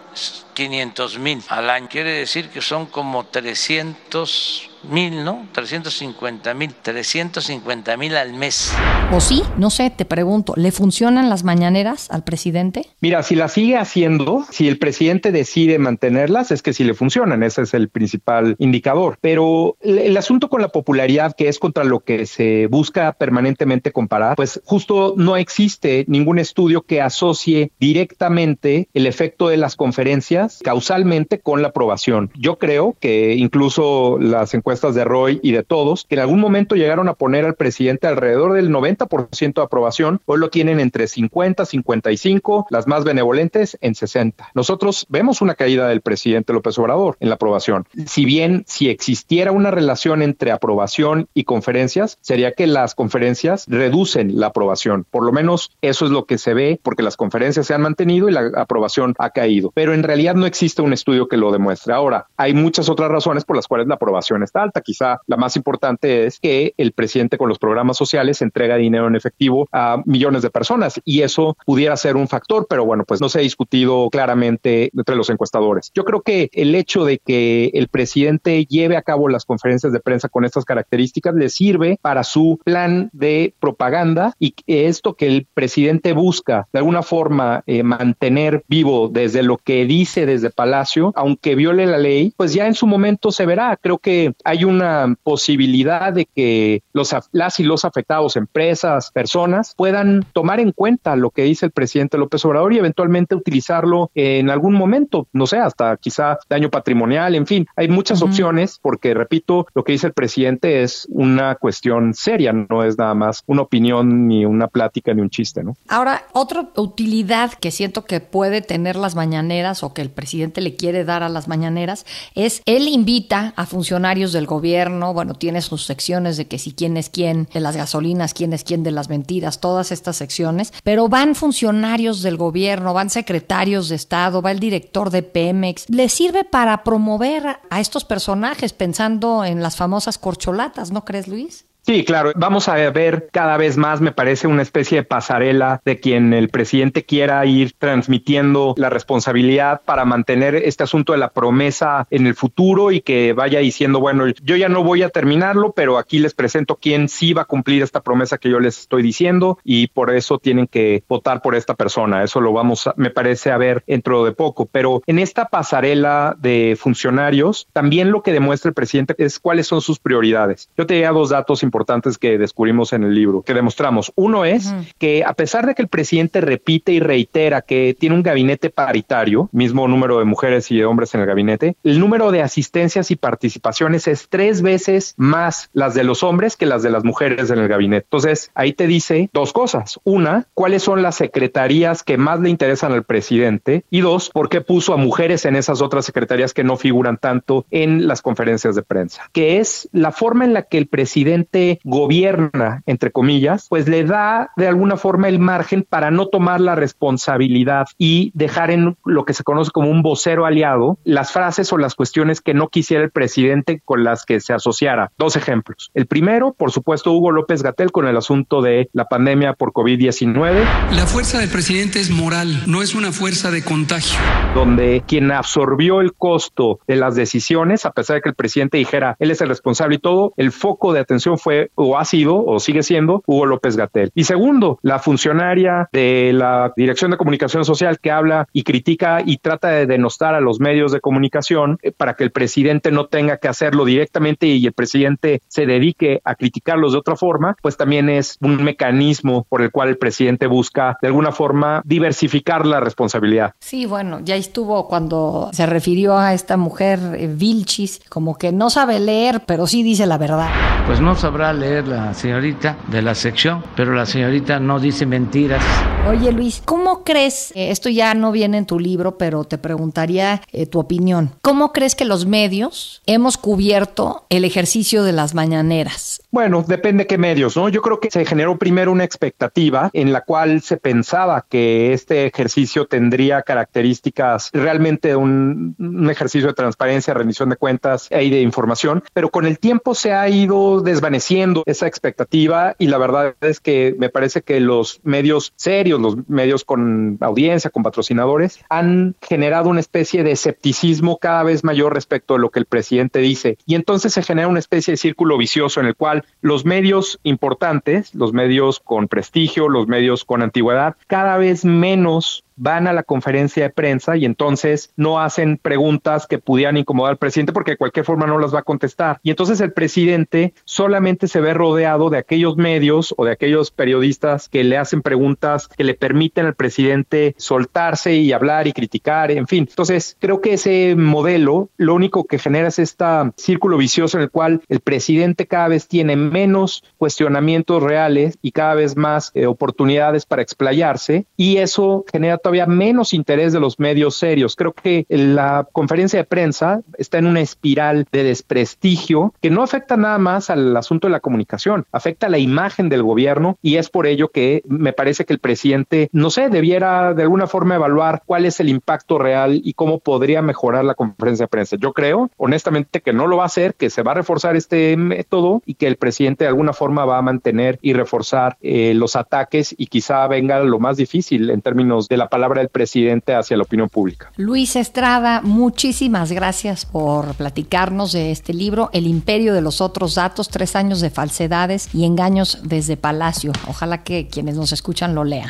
500 0.54 1.20
mil 1.20 1.44
al. 1.50 1.68
Quiere 1.90 2.14
decir 2.14 2.50
que 2.50 2.62
son 2.62 2.86
como 2.86 3.26
300 3.26 4.70
mil, 4.84 5.24
¿no? 5.24 5.48
350 5.54 6.54
mil, 6.54 6.74
350 6.82 7.98
mil 7.98 8.16
al 8.16 8.34
mes. 8.34 8.74
¿O 9.12 9.20
sí? 9.20 9.44
No 9.58 9.70
sé, 9.70 9.90
te 9.90 10.06
pregunto, 10.06 10.54
¿le 10.56 10.72
funcionan 10.72 11.30
las 11.30 11.44
mañaneras 11.44 12.10
al 12.12 12.24
presidente? 12.24 12.86
Mira, 13.02 13.24
si 13.24 13.36
las 13.36 13.54
sigue 13.54 13.78
haciendo, 13.78 14.46
si 14.52 14.68
el 14.68 14.78
presidente 14.78 15.32
decide 15.32 15.80
mantenerlas, 15.80 16.52
es 16.52 16.62
que 16.62 16.74
sí 16.74 16.84
le 16.84 16.94
funcionan, 16.94 17.44
ese 17.44 17.64
es 17.64 17.74
el 17.74 17.90
principal 17.90 18.56
indicador. 18.60 19.18
Pero 19.22 19.78
el 19.82 20.16
asunto 20.18 20.50
con 20.50 20.62
la 20.62 20.70
popularidad, 20.70 21.36
que 21.36 21.48
es 21.48 21.60
contra 21.60 21.84
lo 21.84 22.02
que 22.02 22.26
se 22.26 22.68
busca 22.68 23.14
permanentemente 23.14 23.92
comparar, 23.92 24.36
pues 24.36 24.62
justo 24.66 25.14
no 25.18 25.38
existe 25.38 26.06
ningún 26.08 26.40
estudio 26.40 26.84
que 26.84 27.02
asocie 27.02 27.72
directamente 27.80 28.90
el 28.94 29.08
efecto 29.08 29.50
de 29.50 29.58
las 29.58 29.76
conferencias 29.76 30.60
causalmente 30.64 31.40
con 31.40 31.62
la 31.62 31.70
aprobación. 31.70 32.32
Yo 32.36 32.58
creo 32.58 32.96
que 33.00 33.36
incluso 33.36 34.18
las 34.20 34.54
encuestas 34.54 34.67
de 34.68 35.06
Roy 35.06 35.40
y 35.44 35.54
de 35.54 35.64
todos, 35.64 36.06
que 36.10 36.16
en 36.16 36.22
algún 36.22 36.42
momento 36.42 36.76
llegaron 36.76 37.08
a 37.08 37.14
poner 37.14 37.46
al 37.46 37.56
presidente 37.56 38.06
alrededor 38.06 38.52
del 38.52 38.70
90% 38.70 39.54
de 39.54 39.62
aprobación, 39.62 40.20
hoy 40.26 40.40
lo 40.40 40.50
tienen 40.50 40.82
entre 40.82 41.08
50, 41.08 41.66
55, 41.66 42.68
las 42.70 42.86
más 42.86 43.06
benevolentes 43.06 43.78
en 43.80 43.96
60. 43.96 44.50
Nosotros 44.54 45.06
vemos 45.08 45.42
una 45.42 45.56
caída 45.56 45.88
del 45.88 46.02
presidente 46.02 46.52
López 46.52 46.78
Obrador 46.80 47.16
en 47.22 47.30
la 47.30 47.36
aprobación. 47.36 47.86
Si 48.08 48.26
bien 48.26 48.66
si 48.68 48.90
existiera 48.90 49.54
una 49.54 49.72
relación 49.72 50.22
entre 50.22 50.52
aprobación 50.52 51.30
y 51.34 51.46
conferencias, 51.46 52.18
sería 52.20 52.52
que 52.52 52.68
las 52.68 52.94
conferencias 52.94 53.66
reducen 53.70 54.38
la 54.38 54.48
aprobación. 54.48 55.06
Por 55.10 55.24
lo 55.24 55.32
menos 55.32 55.72
eso 55.82 56.04
es 56.04 56.12
lo 56.12 56.26
que 56.26 56.38
se 56.38 56.54
ve 56.54 56.80
porque 56.84 57.04
las 57.04 57.16
conferencias 57.16 57.68
se 57.68 57.74
han 57.74 57.82
mantenido 57.82 58.28
y 58.28 58.34
la 58.34 58.52
aprobación 58.58 59.16
ha 59.18 59.30
caído. 59.30 59.72
Pero 59.74 59.94
en 59.94 60.04
realidad 60.04 60.36
no 60.36 60.46
existe 60.46 60.82
un 60.82 60.92
estudio 60.92 61.30
que 61.30 61.38
lo 61.38 61.54
demuestre. 61.54 61.94
Ahora, 61.94 62.28
hay 62.36 62.54
muchas 62.54 62.90
otras 62.90 63.10
razones 63.10 63.46
por 63.46 63.56
las 63.56 63.68
cuales 63.68 63.88
la 63.88 63.96
aprobación 63.96 64.44
está 64.44 64.57
alta. 64.60 64.82
Quizá 64.82 65.20
la 65.28 65.38
más 65.38 65.56
importante 65.56 66.26
es 66.26 66.40
que 66.40 66.74
el 66.78 66.92
presidente 66.92 67.38
con 67.38 67.50
los 67.50 67.60
programas 67.60 67.98
sociales 67.98 68.42
entrega 68.42 68.76
dinero 68.78 69.08
en 69.08 69.16
efectivo 69.16 69.68
a 69.72 70.02
millones 70.06 70.42
de 70.42 70.50
personas 70.50 71.00
y 71.04 71.22
eso 71.22 71.58
pudiera 71.66 71.96
ser 71.98 72.16
un 72.16 72.28
factor, 72.28 72.68
pero 72.70 72.86
bueno, 72.86 73.04
pues 73.06 73.22
no 73.22 73.30
se 73.30 73.40
ha 73.40 73.42
discutido 73.42 74.10
claramente 74.10 74.90
entre 74.96 75.16
los 75.16 75.30
encuestadores. 75.30 75.92
Yo 75.94 76.04
creo 76.06 76.22
que 76.22 76.50
el 76.54 76.76
hecho 76.76 77.06
de 77.06 77.20
que 77.20 77.72
el 77.74 77.88
presidente 77.88 78.66
lleve 78.66 78.98
a 78.98 79.02
cabo 79.02 79.30
las 79.30 79.46
conferencias 79.46 79.94
de 79.94 80.00
prensa 80.00 80.30
con 80.30 80.46
estas 80.46 80.66
características 80.66 81.36
le 81.36 81.50
sirve 81.50 81.98
para 82.02 82.24
su 82.24 82.60
plan 82.64 83.10
de 83.14 83.54
propaganda 83.60 84.34
y 84.40 84.56
esto 84.68 85.16
que 85.16 85.28
el 85.28 85.48
presidente 85.54 86.14
busca 86.14 86.68
de 86.74 86.80
alguna 86.80 87.04
forma 87.04 87.64
eh, 87.66 87.84
mantener 87.84 88.64
vivo 88.68 89.10
desde 89.10 89.44
lo 89.44 89.58
que 89.58 89.86
dice 89.86 90.26
desde 90.26 90.50
Palacio, 90.50 91.12
aunque 91.16 91.56
viole 91.56 91.86
la 91.86 91.98
ley, 91.98 92.34
pues 92.38 92.54
ya 92.54 92.68
en 92.68 92.74
su 92.74 92.88
momento 92.88 93.32
se 93.32 93.46
verá. 93.46 93.78
Creo 93.82 93.98
que 93.98 94.34
hay 94.48 94.64
una 94.64 95.14
posibilidad 95.24 96.14
de 96.14 96.26
que 96.26 96.82
los, 96.94 97.14
las 97.34 97.60
y 97.60 97.64
los 97.64 97.84
afectados, 97.84 98.38
empresas, 98.38 99.12
personas, 99.12 99.74
puedan 99.76 100.26
tomar 100.32 100.62
en 100.62 100.72
cuenta 100.72 101.18
lo 101.18 101.32
que 101.32 101.44
dice 101.44 101.66
el 101.66 101.74
presidente 101.74 102.18
López 102.18 102.46
Obrador 102.46 102.72
y 102.72 102.78
eventualmente 102.78 103.36
utilizarlo 103.36 104.10
en 104.16 104.50
algún 104.50 104.74
momento, 104.74 105.28
no 105.34 105.48
sé, 105.48 105.58
hasta 105.58 105.98
quizá 105.98 106.38
daño 106.50 106.70
patrimonial, 106.70 107.36
en 107.36 107.46
fin, 107.46 107.68
hay 107.76 107.90
muchas 107.90 108.22
opciones 108.22 108.80
porque, 108.82 109.14
repito, 109.14 109.68
lo 109.76 109.84
que 109.84 109.92
dice 109.92 110.08
el 110.08 110.14
presidente 110.14 110.82
es 110.82 111.08
una 111.10 111.56
cuestión 111.56 112.14
seria, 112.14 112.54
no 112.54 112.86
es 112.86 112.98
nada 112.98 113.14
más 113.16 113.44
una 113.48 113.64
opinión 113.64 114.30
ni 114.30 114.46
una 114.46 114.70
plática 114.70 115.14
ni 115.14 115.22
un 115.22 115.30
chiste, 115.30 115.62
¿no? 115.62 115.76
Ahora, 115.90 116.24
otra 116.32 116.70
utilidad 116.78 117.52
que 117.52 117.72
siento 117.72 118.06
que 118.06 118.22
puede 118.22 118.62
tener 118.62 118.96
las 118.96 119.16
mañaneras 119.16 119.84
o 119.84 119.94
que 119.94 120.02
el 120.02 120.10
presidente 120.10 120.62
le 120.62 120.78
quiere 120.78 121.04
dar 121.04 121.22
a 121.22 121.28
las 121.28 121.50
mañaneras 121.50 122.06
es 122.34 122.62
él 122.66 122.88
invita 122.88 123.54
a 123.58 123.66
funcionarios 123.66 124.37
del 124.38 124.46
gobierno, 124.46 125.14
bueno, 125.14 125.34
tiene 125.34 125.62
sus 125.62 125.86
secciones 125.86 126.38
de 126.38 126.48
que 126.48 126.60
si 126.60 126.74
quién 126.74 126.96
es 126.96 127.10
quién, 127.10 127.50
de 127.52 127.60
las 127.60 127.76
gasolinas, 127.76 128.36
quién 128.36 128.54
es 128.54 128.64
quién 128.64 128.84
de 128.84 128.92
las 128.92 129.10
mentiras, 129.10 129.60
todas 129.60 129.92
estas 129.92 130.16
secciones, 130.16 130.72
pero 130.84 131.10
van 131.10 131.34
funcionarios 131.34 132.22
del 132.22 132.38
gobierno, 132.38 132.94
van 132.94 133.10
secretarios 133.10 133.90
de 133.90 133.96
Estado, 133.96 134.42
va 134.44 134.52
el 134.52 134.60
director 134.60 135.10
de 135.10 135.24
Pemex. 135.24 135.90
Le 135.90 136.08
sirve 136.08 136.44
para 136.44 136.84
promover 136.84 137.58
a 137.70 137.82
estos 137.82 138.06
personajes 138.06 138.74
pensando 138.74 139.44
en 139.44 139.64
las 139.64 139.76
famosas 139.76 140.20
corcholatas, 140.20 140.92
¿no 140.92 141.04
crees, 141.04 141.28
Luis? 141.28 141.67
Sí, 141.88 142.04
claro. 142.04 142.34
Vamos 142.36 142.68
a 142.68 142.76
ver 142.92 143.30
cada 143.32 143.56
vez 143.56 143.78
más, 143.78 144.02
me 144.02 144.12
parece, 144.12 144.46
una 144.46 144.62
especie 144.62 144.98
de 144.98 145.04
pasarela 145.04 145.82
de 145.86 146.02
quien 146.02 146.34
el 146.34 146.50
presidente 146.50 147.06
quiera 147.06 147.46
ir 147.46 147.72
transmitiendo 147.78 148.76
la 148.76 148.90
responsabilidad 148.90 149.84
para 149.86 150.04
mantener 150.04 150.56
este 150.56 150.84
asunto 150.84 151.14
de 151.14 151.20
la 151.20 151.32
promesa 151.32 152.06
en 152.10 152.28
el 152.28 152.36
futuro 152.36 152.92
y 152.92 153.00
que 153.00 153.32
vaya 153.32 153.60
diciendo, 153.60 154.02
bueno, 154.02 154.26
yo 154.44 154.58
ya 154.58 154.68
no 154.68 154.84
voy 154.84 155.02
a 155.02 155.08
terminarlo, 155.08 155.72
pero 155.72 155.98
aquí 155.98 156.20
les 156.20 156.34
presento 156.34 156.76
quién 156.76 157.08
sí 157.08 157.32
va 157.32 157.44
a 157.44 157.46
cumplir 157.46 157.82
esta 157.82 158.02
promesa 158.02 158.38
que 158.38 158.50
yo 158.50 158.60
les 158.60 158.80
estoy 158.80 159.02
diciendo 159.02 159.58
y 159.64 159.88
por 159.88 160.14
eso 160.14 160.40
tienen 160.40 160.68
que 160.68 161.06
votar 161.08 161.42
por 161.42 161.56
esta 161.56 161.76
persona. 161.76 162.22
Eso 162.22 162.42
lo 162.42 162.52
vamos, 162.52 162.88
a, 162.88 162.96
me 162.98 163.12
parece, 163.12 163.50
a 163.50 163.58
ver 163.58 163.86
dentro 163.88 164.26
de 164.26 164.34
poco. 164.34 164.66
Pero 164.66 165.04
en 165.08 165.20
esta 165.20 165.46
pasarela 165.46 166.36
de 166.38 166.78
funcionarios, 166.78 167.70
también 167.72 168.12
lo 168.12 168.24
que 168.24 168.34
demuestra 168.34 168.68
el 168.68 168.76
presidente 168.76 169.16
es 169.20 169.40
cuáles 169.40 169.68
son 169.68 169.80
sus 169.80 170.00
prioridades. 170.00 170.70
Yo 170.78 170.86
te 170.86 170.96
diría 170.96 171.12
dos 171.12 171.30
datos 171.30 171.64
importantes 171.64 171.77
importantes 171.78 172.18
que 172.18 172.40
descubrimos 172.40 172.92
en 172.92 173.04
el 173.04 173.14
libro, 173.14 173.44
que 173.44 173.54
demostramos. 173.54 174.12
Uno 174.16 174.46
es 174.46 174.74
que 174.98 175.24
a 175.24 175.34
pesar 175.34 175.68
de 175.68 175.76
que 175.76 175.84
el 175.84 175.88
presidente 175.88 176.42
repite 176.42 176.92
y 176.92 177.00
reitera 177.00 177.62
que 177.62 177.96
tiene 177.98 178.16
un 178.16 178.24
gabinete 178.24 178.72
paritario, 178.72 179.48
mismo 179.52 179.88
número 179.88 180.18
de 180.18 180.26
mujeres 180.26 180.72
y 180.72 180.78
de 180.78 180.86
hombres 180.86 181.14
en 181.14 181.22
el 181.22 181.28
gabinete, 181.28 181.76
el 181.84 182.00
número 182.00 182.32
de 182.32 182.42
asistencias 182.42 183.12
y 183.12 183.16
participaciones 183.16 184.08
es 184.08 184.28
tres 184.28 184.64
veces 184.64 185.14
más 185.18 185.70
las 185.74 185.94
de 185.94 186.04
los 186.04 186.24
hombres 186.24 186.58
que 186.58 186.66
las 186.66 186.82
de 186.82 186.90
las 186.90 187.04
mujeres 187.04 187.52
en 187.52 187.60
el 187.60 187.68
gabinete. 187.68 188.08
Entonces, 188.08 188.50
ahí 188.56 188.74
te 188.74 188.88
dice 188.88 189.30
dos 189.34 189.54
cosas. 189.54 190.00
Una, 190.04 190.48
cuáles 190.56 190.82
son 190.82 191.04
las 191.04 191.16
secretarías 191.16 192.02
que 192.02 192.18
más 192.18 192.40
le 192.40 192.50
interesan 192.50 192.92
al 192.92 193.04
presidente 193.04 193.84
y 193.92 194.02
dos, 194.02 194.32
por 194.32 194.50
qué 194.50 194.62
puso 194.62 194.96
a 194.96 194.98
mujeres 194.98 195.46
en 195.46 195.56
esas 195.56 195.84
otras 195.84 196.06
secretarías 196.06 196.56
que 196.56 196.64
no 196.64 196.76
figuran 196.76 197.18
tanto 197.18 197.68
en 197.70 198.08
las 198.08 198.24
conferencias 198.24 198.74
de 198.74 198.82
prensa, 198.82 199.30
que 199.32 199.60
es 199.60 199.90
la 199.92 200.12
forma 200.12 200.44
en 200.44 200.54
la 200.54 200.64
que 200.64 200.80
el 200.80 200.88
presidente 200.88 201.67
gobierna, 201.84 202.84
entre 202.86 203.12
comillas, 203.12 203.68
pues 203.70 203.88
le 203.88 204.04
da 204.04 204.52
de 204.56 204.68
alguna 204.68 204.98
forma 204.98 205.28
el 205.28 205.40
margen 205.40 205.86
para 205.88 206.12
no 206.12 206.28
tomar 206.28 206.62
la 206.62 206.76
responsabilidad 206.76 207.88
y 207.98 208.32
dejar 208.34 208.72
en 208.72 208.98
lo 209.06 209.26
que 209.26 209.34
se 209.34 209.44
conoce 209.44 209.72
como 209.72 209.90
un 209.90 210.02
vocero 210.02 210.46
aliado 210.46 210.98
las 211.04 211.32
frases 211.32 211.72
o 211.74 211.78
las 211.78 211.96
cuestiones 211.96 212.42
que 212.42 212.54
no 212.54 212.70
quisiera 212.70 213.04
el 213.04 213.12
presidente 213.12 213.82
con 213.84 214.04
las 214.04 214.26
que 214.26 214.40
se 214.40 214.54
asociara. 214.54 215.12
Dos 215.18 215.36
ejemplos. 215.36 215.92
El 215.94 216.08
primero, 216.08 216.54
por 216.54 216.72
supuesto, 216.72 217.12
Hugo 217.12 217.32
López 217.32 217.64
Gatel 217.64 217.92
con 217.92 218.08
el 218.08 218.18
asunto 218.18 218.62
de 218.62 218.90
la 218.94 219.06
pandemia 219.06 219.54
por 219.54 219.72
COVID-19. 219.72 220.64
La 220.92 221.06
fuerza 221.06 221.40
del 221.40 221.50
presidente 221.50 222.00
es 222.00 222.10
moral, 222.10 222.64
no 222.68 222.82
es 222.82 222.96
una 222.96 223.12
fuerza 223.12 223.52
de 223.52 223.64
contagio. 223.64 224.20
Donde 224.54 225.04
quien 225.08 225.32
absorbió 225.32 226.02
el 226.02 226.14
costo 226.14 226.80
de 226.88 226.96
las 226.96 227.16
decisiones, 227.16 227.86
a 227.86 227.92
pesar 227.92 228.16
de 228.16 228.22
que 228.22 228.30
el 228.30 228.36
presidente 228.36 228.78
dijera 228.78 229.16
él 229.20 229.32
es 229.32 229.42
el 229.42 229.50
responsable 229.50 229.96
y 229.96 230.00
todo, 230.00 230.34
el 230.38 230.52
foco 230.52 230.94
de 230.94 231.00
atención 231.00 231.38
fue 231.38 231.47
o 231.76 231.98
ha 231.98 232.06
sido 232.06 232.44
o 232.44 232.60
sigue 232.60 232.84
siendo 232.84 233.24
Hugo 233.26 233.46
López 233.46 233.78
Gatel. 233.78 234.12
Y 234.14 234.24
segundo, 234.26 234.80
la 234.82 235.00
funcionaria 235.00 235.90
de 235.92 236.32
la 236.34 236.74
Dirección 236.76 237.12
de 237.12 237.18
Comunicación 237.18 237.66
Social 237.66 238.00
que 238.00 238.12
habla 238.12 238.48
y 238.54 238.64
critica 238.64 239.22
y 239.26 239.38
trata 239.38 239.70
de 239.70 239.86
denostar 239.86 240.36
a 240.36 240.42
los 240.42 240.60
medios 240.60 240.92
de 240.92 241.00
comunicación 241.00 241.80
eh, 241.82 241.92
para 241.92 242.16
que 242.16 242.24
el 242.24 242.32
presidente 242.32 242.92
no 242.92 243.08
tenga 243.08 243.38
que 243.38 243.48
hacerlo 243.48 243.86
directamente 243.86 244.48
y 244.48 244.66
el 244.66 244.74
presidente 244.74 245.42
se 245.48 245.66
dedique 245.66 246.22
a 246.24 246.36
criticarlos 246.36 246.94
de 246.94 247.00
otra 247.00 247.16
forma, 247.16 247.56
pues 247.62 247.78
también 247.78 248.10
es 248.10 248.38
un 248.42 248.64
mecanismo 248.64 249.46
por 249.50 249.62
el 249.62 249.72
cual 249.72 249.90
el 249.90 249.98
presidente 249.98 250.48
busca 250.48 250.98
de 251.02 251.08
alguna 251.08 251.32
forma 251.32 251.82
diversificar 251.86 252.66
la 252.66 252.80
responsabilidad. 252.80 253.54
Sí, 253.60 253.86
bueno, 253.86 254.20
ya 254.24 254.36
estuvo 254.36 254.88
cuando 254.88 255.50
se 255.54 255.66
refirió 255.66 256.18
a 256.18 256.34
esta 256.34 256.58
mujer 256.58 257.00
eh, 257.18 257.28
Vilchis, 257.28 258.02
como 258.10 258.38
que 258.38 258.52
no 258.52 258.70
sabe 258.70 259.00
leer, 259.00 259.44
pero 259.46 259.68
sí 259.68 259.84
dice 259.84 260.06
la 260.06 260.18
verdad. 260.18 260.50
Pues 260.86 261.02
no 261.02 261.16
sabrá 261.38 261.54
leer 261.54 261.88
la 261.88 262.16
señorita 262.16 262.78
de 262.88 263.04
la 263.04 263.14
sección, 263.14 263.64
pero 263.76 263.94
la 263.94 264.08
señorita 264.08 264.60
no 264.60 264.80
dice 264.80 265.06
mentiras. 265.06 265.64
Oye 266.10 266.32
Luis, 266.32 266.64
¿cómo 266.66 267.04
crees, 267.04 267.52
eh, 267.52 267.70
esto 267.70 267.90
ya 267.90 268.16
no 268.16 268.32
viene 268.32 268.58
en 268.58 268.66
tu 268.66 268.80
libro, 268.80 269.18
pero 269.18 269.44
te 269.44 269.58
preguntaría 269.58 270.42
eh, 270.52 270.66
tu 270.66 270.80
opinión, 270.80 271.36
¿cómo 271.42 271.74
crees 271.74 271.94
que 271.96 272.06
los 272.06 272.26
medios 272.26 273.04
hemos 273.06 273.38
cubierto 273.38 274.26
el 274.30 274.46
ejercicio 274.46 275.04
de 275.04 275.12
las 275.12 275.36
mañaneras? 275.36 276.24
Bueno, 276.32 276.64
depende 276.66 277.06
qué 277.06 277.18
medios, 277.18 277.56
¿no? 277.56 277.70
Yo 277.70 277.82
creo 277.82 278.00
que 278.00 278.10
se 278.10 278.26
generó 278.26 278.58
primero 278.58 278.92
una 278.92 279.04
expectativa 279.04 279.92
en 279.94 280.14
la 280.14 280.22
cual 280.22 280.62
se 280.62 280.78
pensaba 280.78 281.46
que 281.48 281.94
este 281.94 282.26
ejercicio 282.26 282.88
tendría 282.88 283.44
características 283.44 284.50
realmente 284.54 285.10
de 285.10 285.16
un, 285.18 285.76
un 285.78 286.10
ejercicio 286.10 286.48
de 286.48 286.54
transparencia, 286.54 287.14
rendición 287.14 287.50
de 287.50 287.58
cuentas 287.58 288.08
y 288.10 288.30
de 288.30 288.42
información, 288.42 289.04
pero 289.14 289.30
con 289.30 289.46
el 289.46 289.60
tiempo 289.60 289.94
se 289.94 290.14
ha 290.14 290.30
ido 290.30 290.80
desvaneciendo 290.80 291.27
esa 291.66 291.88
expectativa 291.88 292.76
y 292.78 292.88
la 292.88 292.98
verdad 292.98 293.36
es 293.42 293.60
que 293.60 293.96
me 293.98 294.10
parece 294.10 294.42
que 294.42 294.60
los 294.60 295.02
medios 295.04 295.54
serios, 295.56 296.00
los 296.00 296.30
medios 296.30 296.64
con 296.64 297.18
audiencia, 297.22 297.70
con 297.70 297.84
patrocinadores, 297.84 298.60
han 298.70 299.16
generado 299.22 299.70
una 299.70 299.80
especie 299.80 300.24
de 300.24 300.32
escepticismo 300.32 301.18
cada 301.18 301.44
vez 301.44 301.64
mayor 301.64 301.94
respecto 301.94 302.36
a 302.36 302.40
lo 302.40 302.50
que 302.50 302.60
el 302.60 302.66
presidente 302.66 303.20
dice. 303.20 303.58
Y 303.66 303.76
entonces 303.76 304.14
se 304.14 304.24
genera 304.24 304.48
una 304.48 304.60
especie 304.60 304.94
de 304.94 304.98
círculo 304.98 305.38
vicioso 305.38 305.80
en 305.80 305.88
el 305.88 305.96
cual 305.96 306.26
los 306.42 306.66
medios 306.66 307.20
importantes, 307.24 308.14
los 308.16 308.34
medios 308.34 308.80
con 308.80 309.08
prestigio, 309.08 309.70
los 309.70 309.88
medios 309.88 310.24
con 310.24 310.42
antigüedad, 310.42 310.96
cada 311.08 311.38
vez 311.38 311.66
menos 311.66 312.44
van 312.58 312.88
a 312.88 312.94
la 312.94 313.04
conferencia 313.04 313.64
de 313.64 313.70
prensa 313.70 314.18
y 314.18 314.26
entonces 314.26 314.92
no 314.96 315.22
hacen 315.22 315.58
preguntas 315.58 316.28
que 316.28 316.40
pudieran 316.40 316.78
incomodar 316.78 317.12
al 317.12 317.18
presidente 317.18 317.54
porque 317.54 317.72
de 317.72 317.78
cualquier 317.78 318.06
forma 318.06 318.28
no 318.28 318.38
las 318.40 318.54
va 318.54 318.60
a 318.60 318.64
contestar. 318.64 319.20
Y 319.24 319.30
entonces 319.30 319.62
el 319.62 319.72
presidente 319.72 320.54
solamente 320.66 321.28
se 321.28 321.40
ve 321.40 321.54
rodeado 321.54 322.10
de 322.10 322.18
aquellos 322.18 322.58
medios 322.58 323.14
o 323.18 323.26
de 323.26 323.32
aquellos 323.32 323.72
periodistas 323.72 324.50
que 324.50 324.64
le 324.64 324.78
hacen 324.78 325.02
preguntas 325.02 325.68
que 325.68 325.84
le 325.84 325.94
permiten 325.94 326.46
al 326.46 326.56
presidente 326.56 327.36
soltarse 327.38 328.16
y 328.16 328.34
hablar 328.34 328.68
y 328.68 328.74
criticar, 328.74 329.32
en 329.32 329.48
fin. 329.48 329.68
Entonces 329.70 330.18
creo 330.20 330.42
que 330.42 330.54
ese 330.54 330.96
modelo 330.96 331.70
lo 331.78 331.94
único 331.94 332.26
que 332.26 332.40
genera 332.40 332.68
es 332.68 332.80
este 332.80 333.06
círculo 333.36 333.78
vicioso 333.78 334.18
en 334.18 334.24
el 334.24 334.32
cual 334.32 334.62
el 334.70 334.80
presidente 334.80 335.46
cada 335.46 335.68
vez 335.68 335.88
tiene 335.88 336.16
menos 336.16 336.84
cuestionamientos 336.98 337.84
reales 337.84 338.38
y 338.42 338.52
cada 338.52 338.74
vez 338.74 338.98
más 338.98 339.32
eh, 339.34 339.46
oportunidades 339.46 340.26
para 340.26 340.42
explayarse 340.42 341.28
y 341.38 341.58
eso 341.58 342.06
genera 342.12 342.40
todavía 342.48 342.66
menos 342.66 343.14
interés 343.14 343.52
de 343.52 343.60
los 343.60 343.78
medios 343.78 344.16
serios. 344.16 344.56
Creo 344.56 344.72
que 344.72 345.06
la 345.10 345.68
conferencia 345.74 346.20
de 346.20 346.24
prensa 346.24 346.80
está 346.98 347.18
en 347.18 347.28
una 347.28 347.42
espiral 347.42 348.08
de 348.10 348.24
desprestigio 348.24 349.34
que 349.42 349.50
no 349.50 349.64
afecta 349.64 349.98
nada 349.98 350.18
más 350.18 350.50
al 350.50 350.78
asunto 350.78 351.08
de 351.08 351.12
la 351.12 351.20
comunicación, 351.20 351.84
afecta 351.92 352.30
la 352.30 352.38
imagen 352.38 352.88
del 352.88 353.04
gobierno 353.04 353.58
y 353.62 353.76
es 353.76 353.90
por 353.90 354.08
ello 354.08 354.30
que 354.30 354.62
me 354.66 354.94
parece 354.94 355.26
que 355.26 355.34
el 355.34 355.40
presidente, 355.40 356.08
no 356.14 356.30
sé, 356.30 356.48
debiera 356.48 357.14
de 357.14 357.24
alguna 357.24 357.48
forma 357.48 357.76
evaluar 357.76 358.24
cuál 358.26 358.46
es 358.46 358.62
el 358.62 358.70
impacto 358.70 359.18
real 359.18 359.60
y 359.62 359.74
cómo 359.74 360.00
podría 360.00 360.42
mejorar 360.42 360.86
la 360.86 360.96
conferencia 360.96 361.44
de 361.44 361.50
prensa. 361.50 361.76
Yo 361.78 361.92
creo, 361.92 362.32
honestamente, 362.38 363.02
que 363.02 363.12
no 363.12 363.28
lo 363.28 363.36
va 363.36 363.44
a 363.44 363.48
hacer, 363.48 363.76
que 363.76 363.90
se 363.90 364.04
va 364.04 364.12
a 364.12 364.16
reforzar 364.16 364.56
este 364.56 364.96
método 364.96 365.62
y 365.66 365.74
que 365.74 365.88
el 365.88 365.98
presidente 365.98 366.46
de 366.46 366.48
alguna 366.48 366.72
forma 366.72 367.04
va 367.04 367.18
a 367.18 367.22
mantener 367.22 367.78
y 367.82 367.92
reforzar 367.92 368.56
eh, 368.62 368.94
los 368.94 369.18
ataques 369.18 369.76
y 369.78 369.88
quizá 369.88 370.26
venga 370.28 370.62
lo 370.62 370.80
más 370.80 370.96
difícil 370.96 371.50
en 371.50 371.62
términos 371.62 372.08
de 372.08 372.16
la 372.16 372.30
palabra 372.38 372.62
del 372.62 372.70
presidente 372.70 373.34
hacia 373.34 373.58
la 373.58 373.64
opinión 373.64 373.90
pública. 373.90 374.32
Luis 374.38 374.76
Estrada, 374.76 375.42
muchísimas 375.42 376.32
gracias 376.32 376.86
por 376.86 377.34
platicarnos 377.34 378.12
de 378.12 378.30
este 378.30 378.54
libro, 378.54 378.92
El 378.94 379.08
imperio 379.08 379.56
de 379.56 379.62
los 379.62 379.82
otros 379.82 380.14
datos, 380.14 380.48
tres 380.48 380.76
años 380.76 381.02
de 381.02 381.10
falsedades 381.10 381.90
y 381.96 382.06
engaños 382.06 382.60
desde 382.62 382.96
Palacio. 382.96 383.54
Ojalá 383.68 384.04
que 384.04 384.28
quienes 384.28 384.56
nos 384.56 384.72
escuchan 384.72 385.16
lo 385.16 385.24
lean. 385.24 385.50